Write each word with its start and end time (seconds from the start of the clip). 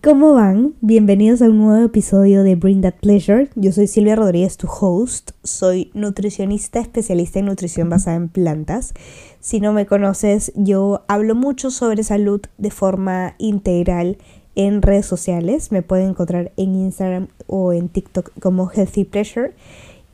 ¿Cómo 0.00 0.34
van? 0.34 0.74
Bienvenidos 0.80 1.42
a 1.42 1.46
un 1.46 1.58
nuevo 1.58 1.84
episodio 1.84 2.44
de 2.44 2.54
Bring 2.54 2.82
That 2.82 3.00
Pleasure. 3.00 3.50
Yo 3.56 3.72
soy 3.72 3.88
Silvia 3.88 4.14
Rodríguez, 4.14 4.56
tu 4.56 4.68
host. 4.68 5.32
Soy 5.42 5.90
nutricionista 5.92 6.78
especialista 6.78 7.40
en 7.40 7.46
nutrición 7.46 7.90
basada 7.90 8.16
en 8.16 8.28
plantas. 8.28 8.94
Si 9.40 9.58
no 9.58 9.72
me 9.72 9.86
conoces, 9.86 10.52
yo 10.54 11.02
hablo 11.08 11.34
mucho 11.34 11.72
sobre 11.72 12.04
salud 12.04 12.40
de 12.58 12.70
forma 12.70 13.34
integral 13.38 14.18
en 14.54 14.82
redes 14.82 15.06
sociales. 15.06 15.72
Me 15.72 15.82
pueden 15.82 16.10
encontrar 16.10 16.52
en 16.56 16.76
Instagram 16.76 17.26
o 17.48 17.72
en 17.72 17.88
TikTok 17.88 18.30
como 18.38 18.70
Healthy 18.70 19.04
Pleasure. 19.04 19.52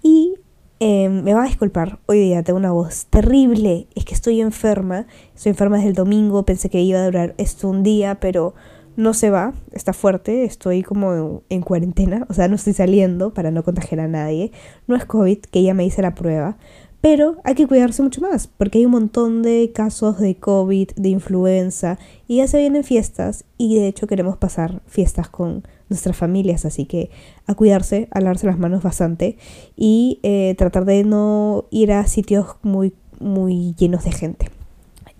Y 0.02 0.36
em, 0.80 1.22
me 1.22 1.34
va 1.34 1.42
a 1.42 1.46
disculpar, 1.46 1.98
hoy 2.06 2.20
día 2.20 2.42
tengo 2.42 2.58
una 2.58 2.72
voz 2.72 3.04
terrible. 3.10 3.86
Es 3.94 4.06
que 4.06 4.14
estoy 4.14 4.40
enferma. 4.40 5.06
Estoy 5.34 5.50
enferma 5.50 5.76
desde 5.76 5.90
el 5.90 5.94
domingo. 5.94 6.46
Pensé 6.46 6.70
que 6.70 6.80
iba 6.80 7.00
a 7.00 7.04
durar 7.04 7.34
esto 7.36 7.68
un 7.68 7.82
día, 7.82 8.14
pero 8.14 8.54
no 8.96 9.14
se 9.14 9.30
va, 9.30 9.54
está 9.72 9.92
fuerte, 9.92 10.44
estoy 10.44 10.82
como 10.82 11.42
en 11.48 11.62
cuarentena, 11.62 12.26
o 12.28 12.34
sea, 12.34 12.48
no 12.48 12.56
estoy 12.56 12.74
saliendo 12.74 13.34
para 13.34 13.50
no 13.50 13.64
contagiar 13.64 14.00
a 14.00 14.08
nadie. 14.08 14.52
No 14.86 14.96
es 14.96 15.04
COVID, 15.04 15.38
que 15.38 15.62
ya 15.62 15.74
me 15.74 15.84
hice 15.84 16.02
la 16.02 16.14
prueba, 16.14 16.56
pero 17.00 17.36
hay 17.44 17.54
que 17.54 17.66
cuidarse 17.66 18.02
mucho 18.02 18.22
más, 18.22 18.46
porque 18.46 18.78
hay 18.78 18.86
un 18.86 18.92
montón 18.92 19.42
de 19.42 19.72
casos 19.74 20.18
de 20.18 20.36
COVID, 20.36 20.92
de 20.96 21.08
influenza, 21.10 21.98
y 22.26 22.38
ya 22.38 22.46
se 22.46 22.58
vienen 22.58 22.82
fiestas, 22.82 23.44
y 23.58 23.78
de 23.78 23.88
hecho 23.88 24.06
queremos 24.06 24.38
pasar 24.38 24.80
fiestas 24.86 25.28
con 25.28 25.64
nuestras 25.90 26.16
familias, 26.16 26.64
así 26.64 26.86
que 26.86 27.10
a 27.46 27.54
cuidarse, 27.54 28.08
a 28.10 28.20
lavarse 28.20 28.46
las 28.46 28.58
manos 28.58 28.82
bastante, 28.82 29.36
y 29.76 30.18
eh, 30.22 30.54
tratar 30.56 30.86
de 30.86 31.04
no 31.04 31.66
ir 31.70 31.92
a 31.92 32.06
sitios 32.06 32.56
muy, 32.62 32.94
muy 33.20 33.74
llenos 33.76 34.04
de 34.04 34.12
gente, 34.12 34.50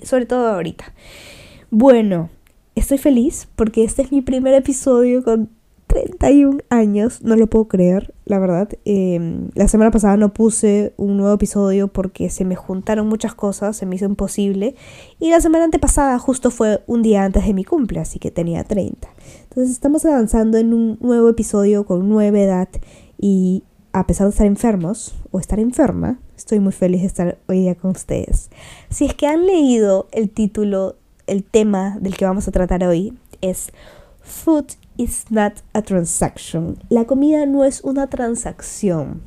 sobre 0.02 0.24
todo 0.24 0.48
ahorita. 0.48 0.94
Bueno, 1.70 2.30
estoy 2.74 2.98
feliz 2.98 3.48
porque 3.56 3.84
este 3.84 4.02
es 4.02 4.12
mi 4.12 4.22
primer 4.22 4.54
episodio 4.54 5.22
con 5.22 5.50
31 5.86 6.58
años, 6.70 7.22
no 7.22 7.36
lo 7.36 7.46
puedo 7.46 7.68
creer, 7.68 8.14
la 8.24 8.38
verdad. 8.38 8.68
Em, 8.84 9.50
la 9.54 9.68
semana 9.68 9.90
pasada 9.90 10.16
no 10.16 10.32
puse 10.32 10.92
un 10.96 11.16
nuevo 11.16 11.34
episodio 11.34 11.88
porque 11.88 12.30
se 12.30 12.44
me 12.44 12.56
juntaron 12.56 13.06
muchas 13.06 13.34
cosas, 13.34 13.76
se 13.76 13.86
me 13.86 13.96
hizo 13.96 14.06
imposible. 14.06 14.74
Y 15.20 15.30
la 15.30 15.40
semana 15.40 15.64
antepasada 15.64 16.18
justo 16.18 16.50
fue 16.50 16.82
un 16.86 17.02
día 17.02 17.24
antes 17.24 17.46
de 17.46 17.54
mi 17.54 17.64
cumple, 17.64 18.00
así 18.00 18.18
que 18.18 18.30
tenía 18.30 18.64
30. 18.64 19.08
Entonces 19.44 19.70
estamos 19.70 20.04
avanzando 20.04 20.58
en 20.58 20.74
un 20.74 20.98
nuevo 21.00 21.28
episodio 21.28 21.84
con 21.84 22.08
nueva 22.08 22.40
edad 22.40 22.68
y 23.18 23.62
a 23.92 24.08
pesar 24.08 24.26
de 24.26 24.30
estar 24.30 24.46
enfermos 24.46 25.14
o 25.30 25.38
estar 25.38 25.60
enferma, 25.60 26.18
estoy 26.36 26.58
muy 26.58 26.72
feliz 26.72 27.02
de 27.02 27.06
estar 27.06 27.38
hoy 27.46 27.60
día 27.60 27.76
con 27.76 27.92
ustedes. 27.92 28.50
Si 28.90 29.04
es 29.04 29.14
que 29.14 29.28
han 29.28 29.46
leído 29.46 30.08
el 30.10 30.30
título 30.30 30.96
el 31.26 31.44
tema 31.44 31.98
del 32.00 32.16
que 32.16 32.24
vamos 32.24 32.48
a 32.48 32.52
tratar 32.52 32.84
hoy 32.84 33.16
es 33.40 33.72
Food 34.20 34.66
is 34.96 35.26
not 35.30 35.54
a 35.72 35.82
transaction. 35.82 36.78
La 36.88 37.04
comida 37.04 37.46
no 37.46 37.64
es 37.64 37.82
una 37.82 38.08
transacción. 38.08 39.22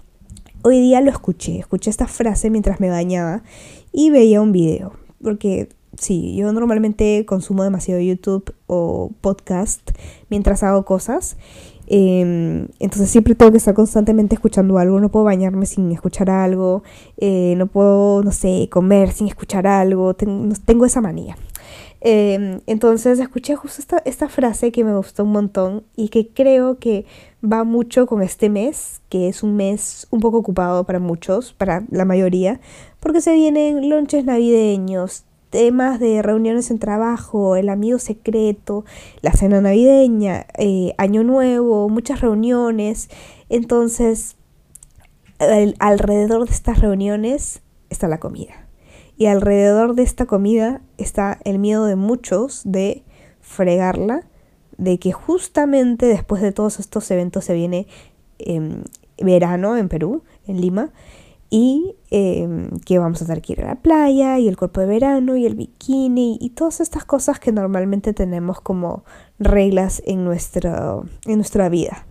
Hoy 0.63 0.79
día 0.79 1.01
lo 1.01 1.11
escuché, 1.11 1.59
escuché 1.59 1.89
esta 1.89 2.07
frase 2.07 2.49
mientras 2.49 2.79
me 2.79 2.89
bañaba 2.89 3.43
y 3.91 4.09
veía 4.09 4.41
un 4.41 4.51
video, 4.51 4.93
porque 5.21 5.69
sí, 5.97 6.35
yo 6.35 6.51
normalmente 6.51 7.25
consumo 7.27 7.63
demasiado 7.63 8.01
YouTube 8.01 8.53
o 8.65 9.11
podcast 9.21 9.91
mientras 10.29 10.63
hago 10.63 10.83
cosas. 10.83 11.37
Em, 11.89 12.67
entonces 12.79 13.09
siempre 13.09 13.33
tengo 13.33 13.51
que 13.51 13.59
estar 13.59 13.73
constantemente 13.73 14.35
escuchando 14.35 14.77
algo. 14.77 14.99
No 14.99 15.09
puedo 15.09 15.25
bañarme 15.25 15.65
sin 15.65 15.91
escuchar 15.91 16.29
algo. 16.29 16.83
Eh, 17.17 17.53
no 17.57 17.67
puedo, 17.67 18.23
no 18.23 18.31
sé, 18.31 18.67
comer 18.69 19.11
sin 19.11 19.27
escuchar 19.27 19.67
algo. 19.67 20.13
tengo 20.15 20.85
esa 20.85 21.01
manía. 21.01 21.37
Em, 22.09 22.61
entonces 22.67 23.19
escuché 23.19 23.57
justo 23.57 23.81
esta, 23.81 23.97
esta 24.05 24.29
frase 24.29 24.71
que 24.71 24.85
me 24.85 24.95
gustó 24.95 25.25
un 25.25 25.33
montón 25.33 25.83
y 25.97 26.07
que 26.07 26.29
creo 26.29 26.79
que 26.79 27.05
va 27.43 27.65
mucho 27.65 28.07
con 28.07 28.21
este 28.21 28.49
mes, 28.49 29.01
que 29.09 29.27
es 29.27 29.43
un 29.43 29.57
mes 29.57 30.07
un 30.09 30.21
poco 30.21 30.37
ocupado 30.37 30.85
para 30.85 30.99
muchos, 30.99 31.51
para 31.51 31.83
la 31.91 32.05
mayoría, 32.05 32.61
porque 33.01 33.19
se 33.19 33.33
vienen 33.33 33.89
lonches 33.89 34.23
navideños, 34.23 35.25
temas 35.49 35.99
de 35.99 36.21
reuniones 36.21 36.71
en 36.71 36.79
trabajo, 36.79 37.57
el 37.57 37.67
amigo 37.67 37.99
secreto, 37.99 38.85
la 39.21 39.33
cena 39.33 39.59
navideña, 39.59 40.45
eh, 40.57 40.93
año 40.97 41.25
nuevo, 41.25 41.89
muchas 41.89 42.21
reuniones. 42.21 43.09
Entonces, 43.49 44.37
alrededor 45.79 46.47
de 46.47 46.53
estas 46.53 46.79
reuniones 46.79 47.61
está 47.89 48.07
la 48.07 48.21
comida. 48.21 48.66
Y 49.17 49.25
alrededor 49.25 49.95
de 49.95 50.03
esta 50.03 50.25
comida 50.27 50.81
está 50.97 51.39
el 51.43 51.57
miedo 51.57 51.85
de 51.85 51.95
muchos 51.95 52.61
de 52.65 53.03
fregarla, 53.41 54.27
de 54.77 54.99
que 54.99 55.11
justamente 55.11 56.05
después 56.05 56.41
de 56.41 56.51
todos 56.51 56.79
estos 56.79 57.09
eventos 57.09 57.45
se 57.45 57.55
viene 57.55 57.87
em, 58.37 58.83
verano 59.17 59.75
en 59.75 59.89
Perú, 59.89 60.23
en 60.45 60.61
Lima, 60.61 60.91
y 61.49 61.95
em, 62.11 62.69
que 62.85 62.99
vamos 62.99 63.21
a 63.21 63.25
tener 63.25 63.41
que 63.41 63.53
ir 63.53 63.63
a 63.63 63.69
la 63.69 63.75
playa 63.75 64.37
y 64.37 64.47
el 64.47 64.57
cuerpo 64.57 64.81
de 64.81 64.87
verano 64.87 65.37
y 65.37 65.45
el 65.45 65.55
bikini 65.55 66.37
y 66.39 66.49
todas 66.51 66.81
estas 66.81 67.05
cosas 67.05 67.39
que 67.39 67.51
normalmente 67.51 68.13
tenemos 68.13 68.61
como 68.61 69.03
reglas 69.39 70.03
en, 70.05 70.25
nuestro, 70.25 71.05
en 71.25 71.35
nuestra 71.35 71.69
vida 71.69 72.05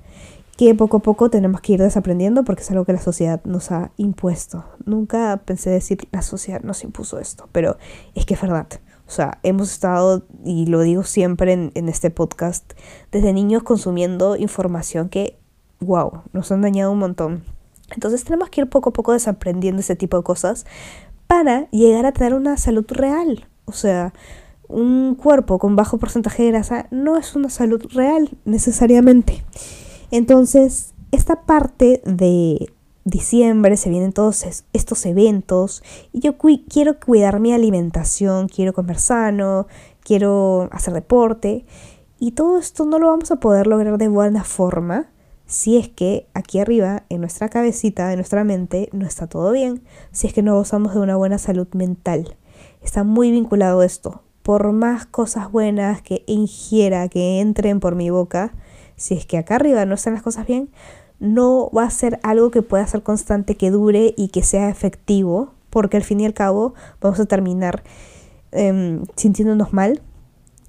que 0.56 0.74
poco 0.74 0.98
a 0.98 1.00
poco 1.00 1.30
tenemos 1.30 1.60
que 1.60 1.74
ir 1.74 1.80
desaprendiendo 1.80 2.44
porque 2.44 2.62
es 2.62 2.70
algo 2.70 2.84
que 2.84 2.92
la 2.92 3.00
sociedad 3.00 3.42
nos 3.44 3.70
ha 3.72 3.92
impuesto. 3.96 4.64
Nunca 4.84 5.42
pensé 5.44 5.70
decir 5.70 6.08
la 6.12 6.22
sociedad 6.22 6.62
nos 6.62 6.82
impuso 6.82 7.18
esto, 7.18 7.48
pero 7.52 7.76
es 8.14 8.24
que 8.24 8.34
es 8.34 8.40
verdad. 8.40 8.66
O 9.06 9.10
sea, 9.10 9.38
hemos 9.42 9.70
estado, 9.70 10.24
y 10.44 10.66
lo 10.66 10.80
digo 10.80 11.04
siempre 11.04 11.52
en, 11.52 11.72
en 11.74 11.88
este 11.88 12.10
podcast, 12.10 12.72
desde 13.12 13.32
niños 13.32 13.62
consumiendo 13.62 14.36
información 14.36 15.08
que, 15.08 15.38
wow, 15.80 16.22
nos 16.32 16.50
han 16.50 16.62
dañado 16.62 16.90
un 16.90 16.98
montón. 16.98 17.44
Entonces 17.94 18.24
tenemos 18.24 18.48
que 18.48 18.62
ir 18.62 18.68
poco 18.68 18.88
a 18.88 18.92
poco 18.92 19.12
desaprendiendo 19.12 19.80
ese 19.80 19.94
tipo 19.94 20.16
de 20.16 20.24
cosas 20.24 20.66
para 21.26 21.70
llegar 21.70 22.06
a 22.06 22.12
tener 22.12 22.34
una 22.34 22.56
salud 22.56 22.86
real. 22.88 23.46
O 23.66 23.72
sea, 23.72 24.12
un 24.68 25.14
cuerpo 25.14 25.58
con 25.58 25.76
bajo 25.76 25.98
porcentaje 25.98 26.42
de 26.44 26.50
grasa 26.50 26.86
no 26.90 27.16
es 27.16 27.36
una 27.36 27.50
salud 27.50 27.84
real 27.92 28.30
necesariamente. 28.44 29.44
Entonces, 30.10 30.94
esta 31.12 31.42
parte 31.42 32.02
de 32.04 32.72
diciembre 33.04 33.76
se 33.76 33.88
vienen 33.88 34.12
todos 34.12 34.44
estos 34.72 35.06
eventos 35.06 35.82
y 36.12 36.20
yo 36.20 36.36
quiero 36.68 36.98
cuidar 36.98 37.38
mi 37.38 37.52
alimentación, 37.52 38.48
quiero 38.48 38.72
comer 38.72 38.98
sano, 38.98 39.68
quiero 40.02 40.68
hacer 40.72 40.92
deporte 40.92 41.64
y 42.18 42.32
todo 42.32 42.58
esto 42.58 42.84
no 42.84 42.98
lo 42.98 43.08
vamos 43.08 43.30
a 43.30 43.36
poder 43.36 43.66
lograr 43.66 43.98
de 43.98 44.08
buena 44.08 44.42
forma 44.42 45.08
si 45.46 45.76
es 45.76 45.88
que 45.88 46.26
aquí 46.34 46.58
arriba, 46.58 47.04
en 47.08 47.20
nuestra 47.20 47.48
cabecita, 47.48 48.10
en 48.12 48.18
nuestra 48.18 48.42
mente, 48.42 48.88
no 48.92 49.06
está 49.06 49.28
todo 49.28 49.52
bien, 49.52 49.82
si 50.10 50.26
es 50.26 50.32
que 50.32 50.42
no 50.42 50.56
gozamos 50.56 50.94
de 50.94 51.00
una 51.00 51.16
buena 51.16 51.38
salud 51.38 51.68
mental. 51.72 52.36
Está 52.82 53.04
muy 53.04 53.30
vinculado 53.30 53.82
esto. 53.82 54.22
Por 54.42 54.72
más 54.72 55.06
cosas 55.06 55.50
buenas 55.50 56.02
que 56.02 56.24
ingiera, 56.26 57.08
que 57.08 57.40
entren 57.40 57.78
por 57.78 57.94
mi 57.94 58.10
boca, 58.10 58.54
si 58.96 59.14
es 59.14 59.26
que 59.26 59.38
acá 59.38 59.56
arriba 59.56 59.84
no 59.84 59.94
están 59.94 60.14
las 60.14 60.22
cosas 60.22 60.46
bien, 60.46 60.70
no 61.18 61.70
va 61.70 61.84
a 61.84 61.90
ser 61.90 62.20
algo 62.22 62.50
que 62.50 62.62
pueda 62.62 62.86
ser 62.86 63.02
constante, 63.02 63.56
que 63.56 63.70
dure 63.70 64.14
y 64.16 64.28
que 64.28 64.42
sea 64.42 64.68
efectivo, 64.68 65.54
porque 65.70 65.96
al 65.96 66.02
fin 66.02 66.20
y 66.20 66.26
al 66.26 66.34
cabo 66.34 66.74
vamos 67.00 67.20
a 67.20 67.26
terminar 67.26 67.82
em, 68.52 69.04
sintiéndonos 69.16 69.72
mal, 69.72 70.02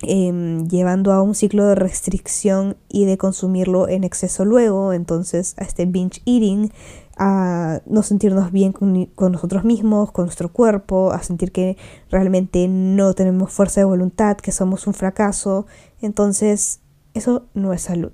em, 0.02 0.68
llevando 0.68 1.12
a 1.12 1.22
un 1.22 1.36
ciclo 1.36 1.66
de 1.66 1.76
restricción 1.76 2.78
y 2.90 3.06
de 3.06 3.18
consumirlo 3.18 3.88
en 3.88 4.04
exceso 4.04 4.46
luego, 4.46 4.94
entonces 4.94 5.56
a 5.58 5.64
este 5.64 5.86
binge 5.86 6.22
eating, 6.26 6.72
a 7.18 7.82
no 7.88 8.04
sentirnos 8.04 8.52
bien 8.52 8.74
con, 8.74 9.06
con, 9.08 9.32
nosotros 9.32 9.64
mismos, 9.64 10.12
con 10.12 10.26
nuestro 10.26 10.52
cuerpo, 10.54 11.12
a 11.12 11.24
sentir 11.24 11.51
que 11.51 11.75
realmente 12.12 12.68
no 12.68 13.13
tenemos 13.13 13.51
fuerza 13.51 13.81
de 13.81 13.86
voluntad, 13.86 14.38
que 14.38 14.51
somos 14.51 14.86
un 14.86 14.94
fracaso. 14.94 15.66
Entonces 16.00 16.80
eso 17.18 17.46
no 17.54 17.74
es 17.74 17.81
salud. 17.81 18.14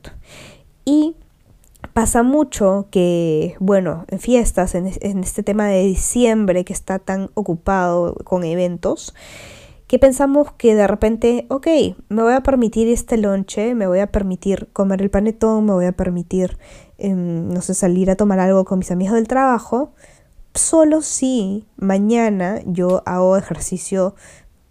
Y 0.86 1.16
pasa 1.94 2.24
mucho 2.24 2.88
que, 2.90 3.56
bueno, 3.60 4.06
en 4.08 4.20
fiestas, 4.20 4.76
en, 4.76 4.88
este 4.88 5.44
tema 5.44 5.68
de 5.68 5.84
diciembre 5.84 6.66
que 6.66 6.74
está 6.74 7.00
tan 7.00 7.30
ocupado 7.34 8.16
con 8.24 8.44
eventos, 8.44 9.14
que 9.88 10.00
pensamos 10.00 10.52
que 10.54 10.74
de 10.74 10.88
repente, 10.88 11.46
ok, 11.50 11.68
me 12.10 12.24
voy 12.24 12.34
a 12.34 12.42
permitir 12.42 12.88
este 12.88 13.18
lonche, 13.18 13.76
me 13.76 13.86
voy 13.86 14.00
a 14.00 14.12
permitir 14.12 14.70
comer 14.74 15.02
el 15.02 15.12
panetón, 15.12 15.66
me 15.66 15.74
voy 15.74 15.86
a 15.86 15.92
permitir, 15.92 16.58
em, 16.98 17.50
no 17.50 17.62
sé, 17.62 17.74
salir 17.76 18.10
a 18.10 18.16
tomar 18.16 18.40
algo 18.40 18.66
con 18.66 18.80
mis 18.80 18.90
amigos 18.90 19.16
del 19.16 19.28
trabajo, 19.28 19.94
solo 20.56 21.02
si 21.02 21.68
mañana 21.76 22.62
yo 22.66 23.04
hago 23.06 23.38
ejercicio 23.38 24.16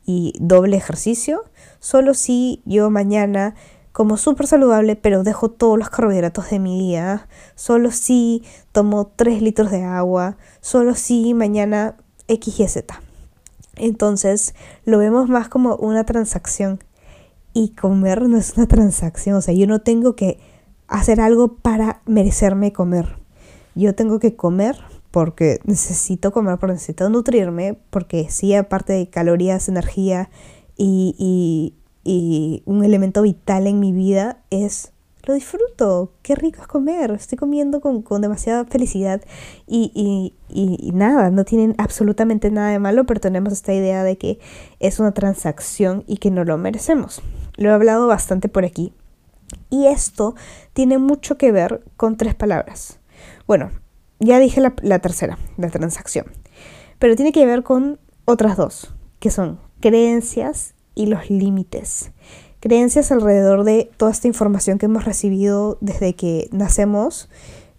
y 0.05 0.35
doble 0.40 0.76
ejercicio, 0.76 1.44
solo 1.78 2.14
si 2.14 2.62
yo 2.64 2.90
mañana 2.90 3.55
como 3.92 4.16
súper 4.16 4.46
saludable, 4.46 4.96
pero 4.96 5.22
dejo 5.22 5.50
todos 5.50 5.78
los 5.78 5.90
carbohidratos 5.90 6.50
de 6.50 6.58
mi 6.58 6.78
día. 6.78 7.28
Solo 7.54 7.90
si 7.90 8.42
tomo 8.72 9.12
3 9.14 9.42
litros 9.42 9.70
de 9.70 9.84
agua. 9.84 10.36
Solo 10.60 10.94
si 10.94 11.34
mañana 11.34 11.96
X 12.26 12.58
y 12.58 12.68
Z. 12.68 13.00
Entonces 13.76 14.54
lo 14.84 14.98
vemos 14.98 15.28
más 15.28 15.48
como 15.48 15.76
una 15.76 16.04
transacción. 16.04 16.82
Y 17.54 17.74
comer 17.74 18.28
no 18.28 18.38
es 18.38 18.56
una 18.56 18.66
transacción, 18.66 19.36
o 19.36 19.42
sea, 19.42 19.52
yo 19.52 19.66
no 19.66 19.80
tengo 19.80 20.16
que 20.16 20.40
hacer 20.88 21.20
algo 21.20 21.56
para 21.56 22.00
merecerme 22.06 22.72
comer. 22.72 23.18
Yo 23.74 23.94
tengo 23.94 24.18
que 24.18 24.36
comer 24.36 24.78
porque 25.10 25.60
necesito 25.64 26.32
comer, 26.32 26.58
porque 26.58 26.74
necesito 26.74 27.10
nutrirme, 27.10 27.78
porque 27.90 28.28
sí, 28.30 28.54
aparte 28.54 28.94
de 28.94 29.10
calorías, 29.10 29.68
energía 29.68 30.30
y, 30.76 31.14
y 31.18 31.74
un 32.04 32.84
elemento 32.84 33.22
vital 33.22 33.66
en 33.66 33.81
mi 33.81 33.93
vida 33.93 34.43
es 34.50 34.93
lo 35.25 35.34
disfruto, 35.34 36.12
qué 36.22 36.34
rico 36.34 36.62
es 36.62 36.66
comer, 36.66 37.12
estoy 37.12 37.38
comiendo 37.38 37.81
con, 37.81 38.02
demasiada 38.20 38.64
felicidad 38.64 39.22
y, 39.69 40.34
y, 40.49 40.90
nada, 40.93 41.31
no 41.31 41.44
tienen 41.44 41.76
absolutamente 41.78 42.50
nada 42.50 42.70
de 42.70 42.81
malo, 42.81 43.06
pero 43.06 43.20
tenemos 43.20 43.52
esta 43.52 43.72
idea 43.72 44.02
de 44.02 44.19
que 44.19 44.40
es 44.81 44.99
una 44.99 45.12
transacción 45.12 46.02
y 46.08 46.16
que 46.16 46.32
no 46.32 46.44
lo 46.44 46.58
merecemos. 46.58 47.22
Lo 47.56 47.70
he 47.70 47.72
hablado 47.72 48.08
bastante 48.08 48.49
por 48.49 48.64
aquí. 48.64 48.93
Y 49.70 49.87
esto 49.87 50.34
tiene 50.72 50.99
mucho 50.99 51.38
que 51.38 51.52
ver 51.52 51.84
con 51.96 52.16
tres 52.16 52.34
palabras. 52.34 52.99
Bueno, 53.46 53.70
ya 54.19 54.40
dije 54.40 54.60
la, 54.60 54.75
la 54.82 54.99
tercera, 54.99 55.38
la 55.56 55.69
transacción, 55.69 56.26
pero 56.99 57.14
tiene 57.14 57.32
que 57.32 57.46
ver 57.46 57.62
con 57.62 58.00
otras 58.25 58.56
dos, 58.56 58.93
que 59.20 59.31
son 59.31 59.60
creencias 59.81 60.75
y 60.94 61.06
los 61.06 61.30
límites 61.30 62.12
creencias 62.62 63.10
alrededor 63.10 63.64
de 63.64 63.90
toda 63.96 64.12
esta 64.12 64.28
información 64.28 64.78
que 64.78 64.86
hemos 64.86 65.04
recibido 65.04 65.78
desde 65.80 66.14
que 66.14 66.48
nacemos 66.52 67.28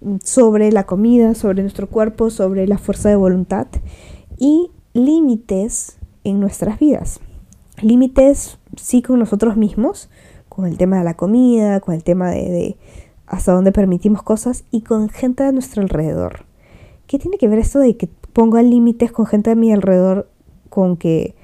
mm, 0.01 0.18
sobre 0.21 0.74
la 0.74 0.86
comida, 0.86 1.33
sobre 1.36 1.62
nuestro 1.62 1.88
cuerpo, 1.88 2.30
sobre 2.30 2.68
la 2.68 2.77
fuerza 2.77 3.07
de 3.07 3.15
voluntad 3.15 3.68
y 4.38 4.71
límites 4.92 5.98
en 6.25 6.42
nuestras 6.42 6.80
vidas. 6.80 7.21
Límites 7.81 8.57
sí 8.75 9.01
con 9.01 9.19
nosotros 9.19 9.56
mismos, 9.56 10.10
con 10.50 10.65
el 10.65 10.77
tema 10.77 10.98
de 10.98 11.06
la 11.06 11.13
comida, 11.15 11.80
con 11.80 11.95
el 11.95 12.04
tema 12.04 12.31
de, 12.31 12.75
hasta 13.25 13.54
dónde 13.54 13.71
permitimos 13.71 14.21
cosas 14.21 14.65
y 14.69 14.81
con 14.81 15.07
gente 15.07 15.44
a 15.44 15.54
nuestro 15.54 15.81
alrededor. 15.81 16.45
¿Qué 17.07 17.19
tiene 17.19 17.38
que 17.38 17.48
ver 17.48 17.60
esto 17.60 17.80
de 17.80 17.95
que 17.95 18.10
ponga 18.33 18.62
límites 18.62 19.13
con 19.13 19.27
gente 19.27 19.51
a 19.51 19.56
mi 19.56 19.71
alrededor 19.71 20.30
con 20.69 20.98
que 20.98 21.36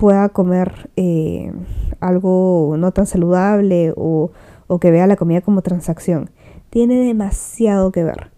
pueda 0.00 0.30
comer 0.30 0.90
eh, 0.96 1.52
algo 2.00 2.74
no 2.78 2.90
tan 2.90 3.06
saludable 3.06 3.92
o, 3.96 4.32
que 4.80 4.90
vea 4.90 5.06
la 5.06 5.16
comida 5.16 5.42
como 5.42 5.60
transacción. 5.60 6.30
Tiene 6.70 6.96
demasiado 6.96 7.92
que 7.92 8.02
ver. 8.02 8.30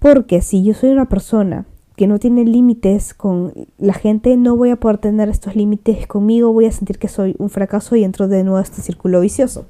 Porque 0.00 0.42
si 0.42 0.64
yo 0.64 0.74
soy 0.74 0.90
una 0.90 1.08
persona 1.08 1.64
que 1.94 2.08
no 2.08 2.18
tiene 2.18 2.44
límites 2.44 3.14
con 3.14 3.52
la 3.78 3.92
gente, 3.92 4.36
no 4.36 4.56
voy 4.56 4.70
a 4.70 4.76
poder 4.76 4.98
tener 4.98 5.28
estos 5.28 5.54
límites 5.54 6.08
conmigo, 6.08 6.52
voy 6.52 6.66
a 6.66 6.72
sentir 6.72 6.98
que 6.98 7.08
soy 7.08 7.36
un 7.38 7.50
fracaso 7.50 7.94
y 7.94 8.02
entro 8.02 8.26
de 8.26 8.42
nuevo 8.42 8.58
a 8.58 8.62
este 8.62 8.82
círculo 8.82 9.20
vicioso. 9.20 9.66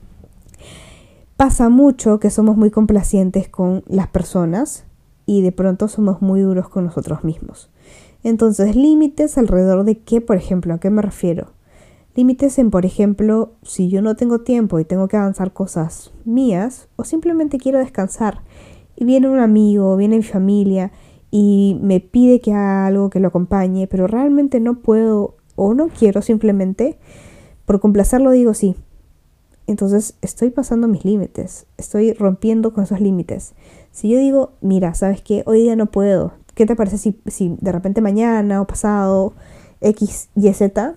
Pasa 1.36 1.68
mucho 1.68 2.18
que 2.18 2.30
somos 2.30 2.56
muy 2.56 2.70
complacientes 2.70 3.48
con 3.48 3.82
las 3.88 4.06
personas 4.06 4.84
y 5.26 5.42
de 5.42 5.52
pronto 5.52 5.88
somos 5.88 6.22
muy 6.22 6.40
duros 6.40 6.68
con 6.68 6.84
nosotros 6.86 7.24
mismos. 7.24 7.68
Entonces, 8.22 8.76
límites 8.76 9.38
alrededor 9.38 9.84
de 9.84 9.98
qué, 9.98 10.20
por 10.20 10.36
ejemplo, 10.36 10.74
¿a 10.74 10.78
qué 10.78 10.90
me 10.90 11.02
refiero? 11.02 11.52
Límites 12.14 12.58
en, 12.58 12.70
por 12.70 12.84
ejemplo, 12.84 13.52
si 13.62 13.88
yo 13.88 14.02
no 14.02 14.16
tengo 14.16 14.40
tiempo 14.40 14.78
y 14.78 14.84
tengo 14.84 15.08
que 15.08 15.16
avanzar 15.16 15.52
cosas 15.52 16.12
mías 16.24 16.88
o 16.96 17.04
simplemente 17.04 17.58
quiero 17.58 17.78
descansar 17.78 18.42
y 18.96 19.04
viene 19.04 19.28
un 19.28 19.38
amigo, 19.38 19.96
viene 19.96 20.16
mi 20.16 20.22
familia 20.22 20.90
y 21.30 21.78
me 21.80 22.00
pide 22.00 22.40
que 22.40 22.52
haga 22.52 22.86
algo 22.86 23.10
que 23.10 23.20
lo 23.20 23.28
acompañe, 23.28 23.86
pero 23.86 24.06
realmente 24.06 24.60
no 24.60 24.80
puedo 24.80 25.36
o 25.54 25.74
no 25.74 25.88
quiero 25.88 26.20
simplemente, 26.20 26.98
por 27.64 27.80
complacerlo 27.80 28.32
digo 28.32 28.54
sí. 28.54 28.74
Entonces 29.66 30.16
estoy 30.20 30.50
pasando 30.50 30.88
mis 30.88 31.04
límites, 31.04 31.66
estoy 31.78 32.12
rompiendo 32.12 32.72
con 32.72 32.84
esos 32.84 33.00
límites. 33.00 33.54
Si 33.92 34.08
yo 34.08 34.18
digo, 34.18 34.52
mira, 34.60 34.94
¿sabes 34.94 35.22
qué? 35.22 35.44
Hoy 35.46 35.62
día 35.62 35.76
no 35.76 35.86
puedo, 35.86 36.32
¿Qué 36.60 36.66
te 36.66 36.76
parece 36.76 36.98
si, 36.98 37.18
si 37.26 37.56
de 37.58 37.72
repente 37.72 38.02
mañana 38.02 38.60
o 38.60 38.66
pasado 38.66 39.32
X, 39.80 40.28
Y, 40.36 40.52
Z, 40.52 40.94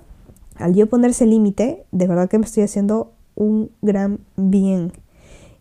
al 0.57 0.75
yo 0.75 0.89
ponerse 0.89 1.25
límite, 1.25 1.85
de 1.93 2.05
verdad 2.05 2.27
que 2.27 2.37
me 2.37 2.43
estoy 2.43 2.63
haciendo 2.63 3.13
un 3.35 3.71
gran 3.81 4.19
bien. 4.35 4.91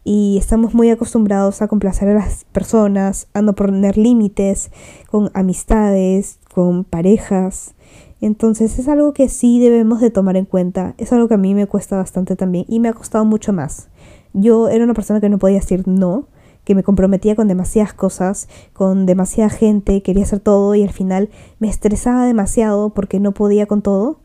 Y 0.02 0.38
estamos 0.40 0.74
muy 0.74 0.90
acostumbrados 0.90 1.62
a 1.62 1.68
complacer 1.68 2.08
a 2.08 2.14
las 2.14 2.46
personas, 2.46 3.28
a 3.32 3.42
no 3.42 3.54
poner 3.54 3.96
límites 3.96 4.72
con 5.08 5.30
amistades, 5.34 6.40
con 6.52 6.82
parejas. 6.82 7.76
Entonces 8.20 8.80
es 8.80 8.88
algo 8.88 9.12
que 9.12 9.28
sí 9.28 9.60
debemos 9.60 10.00
de 10.00 10.10
tomar 10.10 10.36
en 10.36 10.46
cuenta. 10.46 10.96
Es 10.98 11.12
algo 11.12 11.28
que 11.28 11.34
a 11.34 11.38
mí 11.38 11.54
me 11.54 11.68
cuesta 11.68 11.96
bastante 11.96 12.34
también 12.34 12.64
y 12.66 12.80
me 12.80 12.88
ha 12.88 12.92
costado 12.92 13.24
mucho 13.24 13.52
más. 13.52 13.88
Yo 14.32 14.68
era 14.68 14.82
una 14.82 14.94
persona 14.94 15.20
que 15.20 15.28
no 15.28 15.38
podía 15.38 15.60
decir 15.60 15.86
no 15.86 16.26
que 16.64 16.74
me 16.74 16.82
comprometía 16.82 17.34
con 17.34 17.48
demasiadas 17.48 17.92
cosas, 17.92 18.48
con 18.72 19.06
demasiada 19.06 19.50
gente, 19.50 20.02
quería 20.02 20.24
hacer 20.24 20.40
todo 20.40 20.74
y 20.74 20.82
al 20.82 20.92
final 20.92 21.30
me 21.58 21.68
estresaba 21.68 22.26
demasiado 22.26 22.90
porque 22.90 23.20
no 23.20 23.32
podía 23.32 23.66
con 23.66 23.82
todo. 23.82 24.18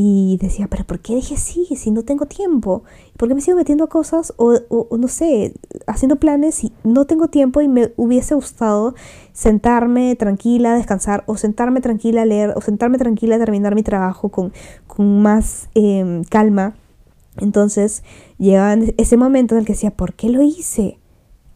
Y 0.00 0.38
decía, 0.40 0.68
pero 0.70 0.84
¿por 0.84 1.00
qué 1.00 1.16
dije 1.16 1.36
sí 1.36 1.66
si 1.74 1.90
no 1.90 2.04
tengo 2.04 2.26
tiempo? 2.26 2.84
¿Por 3.16 3.28
qué 3.28 3.34
me 3.34 3.40
sigo 3.40 3.56
metiendo 3.56 3.82
a 3.82 3.88
cosas 3.88 4.32
o, 4.36 4.54
no 4.96 5.08
sé, 5.08 5.54
haciendo 5.88 6.16
planes 6.16 6.62
y 6.62 6.72
no 6.84 7.04
tengo 7.04 7.26
tiempo 7.26 7.62
y 7.62 7.66
me 7.66 7.92
hubiese 7.96 8.36
gustado 8.36 8.94
sentarme 9.32 10.14
tranquila, 10.14 10.76
descansar 10.76 11.24
o 11.26 11.36
sentarme 11.36 11.80
tranquila 11.80 12.22
a 12.22 12.26
leer 12.26 12.52
o 12.54 12.60
sentarme 12.60 12.96
tranquila 12.96 13.34
a 13.34 13.38
terminar 13.40 13.74
mi 13.74 13.82
trabajo 13.82 14.28
con, 14.28 14.52
con 14.86 15.20
más 15.20 15.68
em, 15.74 16.22
calma? 16.22 16.76
Entonces 17.38 18.04
llegaba 18.38 18.74
ese 18.98 19.16
momento 19.16 19.56
en 19.56 19.60
el 19.60 19.66
que 19.66 19.72
decía, 19.72 19.90
¿por 19.90 20.14
qué 20.14 20.28
lo 20.28 20.42
hice? 20.42 21.00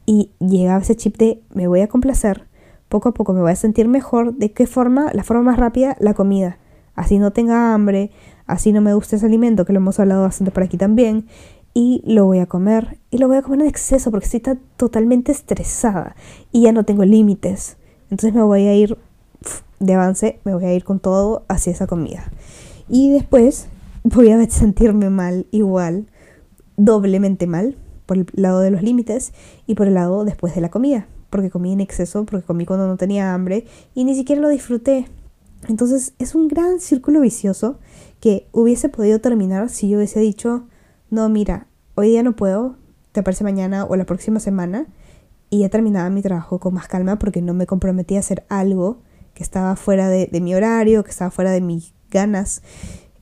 Y 0.07 0.31
llegaba 0.41 0.83
ese 0.83 0.97
chip 0.97 1.17
de 1.17 1.43
me 1.55 1.69
voy 1.69 1.81
a 1.81 1.89
complacer, 1.89 2.47
poco 2.89 3.09
a 3.09 3.15
poco 3.15 3.33
me 3.33 3.41
voy 3.41 3.53
a 3.53 3.57
sentir 3.57 3.89
mejor, 3.89 4.35
¿de 4.35 4.53
qué 4.53 4.67
forma? 4.67 5.11
La 5.13 5.25
forma 5.25 5.43
más 5.43 5.59
rápida, 5.59 5.97
la 5.99 6.15
comida. 6.15 6.59
Así 6.95 7.19
no 7.19 7.33
tenga 7.33 7.73
hambre, 7.73 8.11
así 8.47 8.73
no 8.73 8.81
me 8.81 8.93
gusta 8.93 9.17
ese 9.17 9.27
alimento, 9.27 9.65
que 9.65 9.73
lo 9.73 9.79
hemos 9.79 9.99
hablado 9.99 10.23
bastante 10.23 10.51
por 10.51 10.63
aquí 10.63 10.77
también, 10.77 11.27
y 11.75 12.03
lo 12.05 12.27
voy 12.27 12.41
a 12.41 12.47
comer, 12.47 12.99
y 13.11 13.19
lo 13.19 13.29
voy 13.29 13.39
a 13.39 13.43
comer 13.43 13.63
en 13.63 13.69
exceso 13.69 14.11
porque 14.11 14.27
estoy 14.27 14.59
totalmente 14.77 15.33
estresada 15.33 16.17
y 16.51 16.63
ya 16.63 16.73
no 16.73 16.85
tengo 16.85 17.05
límites. 17.05 17.79
Entonces 18.11 18.35
me 18.35 18.43
voy 18.43 18.67
a 18.67 18.75
ir 18.75 18.99
de 19.81 19.95
avance, 19.95 20.39
me 20.45 20.55
voy 20.55 20.65
a 20.65 20.75
ir 20.75 20.85
con 20.85 21.01
todo 21.01 21.45
hacia 21.49 21.73
esa 21.73 21.87
comida. 21.87 22.31
Y 22.89 23.11
después 23.11 23.69
voy 24.05 24.31
a 24.31 24.45
sentirme 24.51 25.09
mal 25.09 25.47
igual, 25.51 26.07
doblemente 26.77 27.47
mal, 27.47 27.77
por 28.13 28.19
el 28.19 28.27
lado 28.35 28.61
de 28.61 28.71
los 28.71 28.83
límites 28.83 29.33
y 29.67 29.75
por 29.75 29.87
el 29.87 29.95
lado 29.95 30.25
después 30.27 30.55
de 30.55 30.61
la 30.61 30.71
comida, 30.71 31.07
porque 31.31 31.49
comí 31.49 31.73
en 31.73 31.81
exceso, 31.81 32.27
porque 32.27 32.45
comí 32.45 32.67
cuando 32.67 32.87
no 32.87 32.99
tenía 32.99 33.33
hambre 33.33 33.65
y 33.95 34.05
ni 34.05 34.15
siquiera 34.15 34.43
lo 34.43 34.51
disfruté. 34.51 35.09
Entonces 35.67 36.13
es 36.19 36.35
un 36.35 36.49
gran 36.49 36.79
círculo 36.81 37.23
vicioso 37.23 37.79
que 38.21 38.49
hubiese 38.53 38.91
podido 38.91 39.21
terminar 39.21 39.71
si 39.71 39.89
yo 39.89 39.97
hubiese 39.97 40.21
dicho, 40.21 40.67
no, 41.09 41.27
mira, 41.31 41.69
hoy 41.95 42.11
día 42.11 42.23
no 42.23 42.37
puedo, 42.37 42.77
te 43.13 43.23
parece 43.23 43.45
mañana 43.45 43.87
o 43.87 43.97
la 43.97 44.05
próxima 44.05 44.41
semana, 44.41 44.89
y 45.49 45.61
ya 45.61 45.71
terminaba 45.71 46.11
mi 46.11 46.21
trabajo 46.21 46.61
con 46.61 46.75
más 46.75 46.89
calma 46.89 47.19
porque 47.19 47.41
no 47.41 47.55
me 47.55 47.67
comprometí 47.67 48.17
a 48.17 48.21
hacer 48.21 48.45
algo 48.51 48.99
que 49.33 49.43
estaba 49.43 49.75
fuera 49.77 50.09
de, 50.09 50.27
de 50.31 50.41
mi 50.43 50.55
horario, 50.55 51.03
que 51.03 51.11
estaba 51.11 51.31
fuera 51.31 51.51
de 51.51 51.63
mis 51.63 51.95
ganas, 52.11 52.61